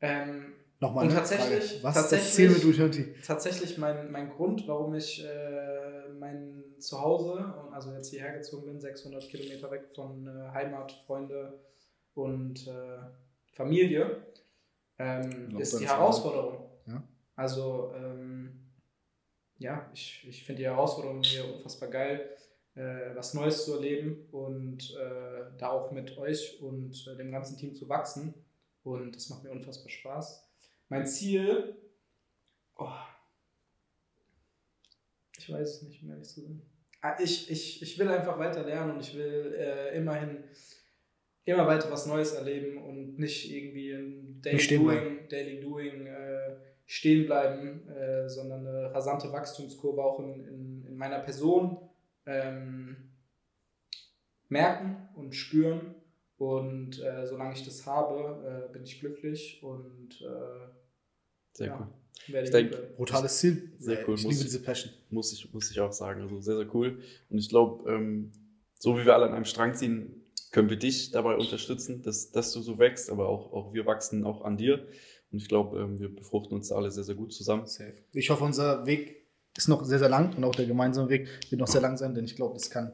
[0.00, 1.84] Ähm, Nochmal Und tatsächlich- Frage.
[1.84, 7.54] Was ist das tatsächlich- Ziel mit tatsächlich mein, mein Grund, warum ich äh, mein Zuhause,
[7.70, 11.60] also jetzt hierher gezogen bin, 600 Kilometer weg von äh, Heimat, Freunde
[12.14, 12.98] und äh,
[13.52, 14.26] Familie,
[14.98, 15.86] ähm, ist die.
[15.86, 16.68] Herausforderung.
[16.86, 17.02] Ja.
[17.36, 18.61] Also, ähm,
[19.62, 22.28] ja, ich, ich finde die Herausforderung hier unfassbar geil,
[22.74, 27.56] äh, was Neues zu erleben und äh, da auch mit euch und äh, dem ganzen
[27.56, 28.34] Team zu wachsen.
[28.82, 30.48] Und das macht mir unfassbar Spaß.
[30.88, 31.76] Mein Ziel,
[32.76, 32.88] oh,
[35.38, 36.62] ich weiß es nicht, um ehrlich zu sein.
[37.00, 40.44] Ah, Ich, ich, ich will einfach weiter lernen und ich will äh, immerhin
[41.44, 46.41] immer weiter was Neues erleben und nicht irgendwie in Daily Doing, Daily Doing äh,
[46.94, 51.78] stehen bleiben, äh, sondern eine rasante Wachstumskurve auch in, in, in meiner Person
[52.26, 52.96] ähm,
[54.48, 55.94] merken und spüren.
[56.36, 60.68] Und äh, solange ich das habe, äh, bin ich glücklich und äh,
[61.52, 62.32] Sehr ja, cool.
[62.34, 62.96] werde Ich hier denk- bleiben.
[62.96, 63.72] Brutales Ziel.
[63.78, 64.14] Sehr cool.
[64.16, 64.92] Ich Muss liebe ich- diese Passion.
[65.10, 66.20] muss ich, muss ich auch sagen.
[66.22, 66.98] Also sehr, sehr cool.
[67.30, 68.32] Und ich glaube, ähm,
[68.78, 70.18] so wie wir alle an einem Strang ziehen,
[70.50, 74.24] können wir dich dabei unterstützen, dass, dass du so wächst, aber auch, auch wir wachsen
[74.24, 74.86] auch an dir.
[75.32, 77.66] Und ich glaube, ähm, wir befruchten uns da alle sehr, sehr gut zusammen.
[77.66, 77.94] Safe.
[78.12, 79.22] Ich hoffe, unser Weg
[79.56, 82.14] ist noch sehr, sehr lang und auch der gemeinsame Weg wird noch sehr lang sein,
[82.14, 82.92] denn ich glaube, das kann,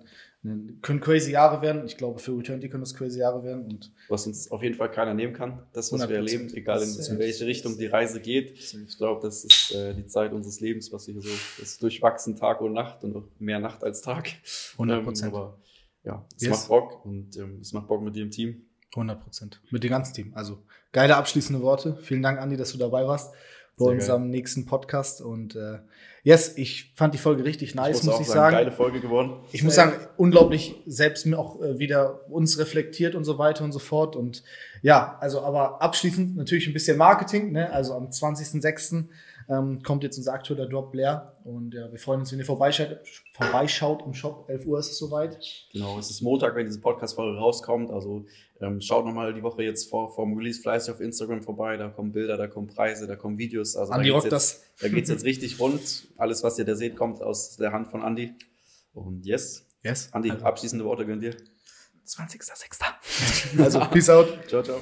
[0.82, 1.84] können crazy Jahre werden.
[1.86, 4.90] Ich glaube, für Returnity können das crazy Jahre werden und Was uns auf jeden Fall
[4.90, 6.12] keiner nehmen kann, das, was wir 100%.
[6.14, 8.58] erleben, egal in, in welche Richtung die Reise geht.
[8.58, 11.28] Ich glaube, das ist äh, die Zeit unseres Lebens, was wir hier so,
[11.60, 14.28] das durchwachsen Tag und Nacht und auch mehr Nacht als Tag.
[14.72, 15.32] 100 Ähm, Prozent.
[15.34, 15.58] aber
[16.04, 16.50] ja, es Yes.
[16.50, 18.62] macht Bock und ähm, es macht Bock mit dir im Team.
[18.94, 19.60] 100 Prozent.
[19.70, 20.32] Mit dem ganzen Team.
[20.34, 20.62] Also
[20.92, 21.98] geile abschließende Worte.
[22.02, 23.32] Vielen Dank, Andi, dass du dabei warst
[23.78, 25.22] bei Sehr unserem nächsten Podcast.
[25.22, 25.78] Und äh,
[26.24, 28.56] yes, ich fand die Folge richtig nice, muss, auch ich sagen.
[28.56, 29.36] Geile Folge geworden.
[29.52, 33.72] Ich muss sagen, unglaublich selbst mir auch äh, wieder uns reflektiert und so weiter und
[33.72, 34.16] so fort.
[34.16, 34.42] Und
[34.82, 37.52] ja, also aber abschließend natürlich ein bisschen Marketing.
[37.52, 37.72] Ne?
[37.72, 39.04] Also am 20.06.
[39.48, 41.36] Ähm, kommt jetzt unser aktueller Drop Blair.
[41.44, 42.98] Und ja, wir freuen uns, wenn ihr vorbeischaut,
[43.32, 44.44] vorbeischaut im Shop.
[44.48, 45.38] 11 Uhr ist es soweit.
[45.72, 47.90] Genau, es ist Montag, wenn diese Podcast-Folge rauskommt.
[47.90, 48.26] Also
[48.60, 51.76] ähm, schaut nochmal die Woche jetzt vor vom Release fleißig auf Instagram vorbei.
[51.78, 53.74] Da kommen Bilder, da kommen Preise, da kommen Videos.
[53.76, 56.08] Also Andi da geht's rockt jetzt, Da geht es jetzt richtig rund.
[56.18, 58.34] Alles, was ihr da seht, kommt aus der Hand von Andi.
[58.92, 60.12] Und yes, Yes.
[60.12, 61.34] Andi, Also, abschließende Worte gönnt dir.
[62.06, 63.58] 20.06.
[63.62, 64.26] Also, peace out.
[64.48, 64.80] Ciao, ciao.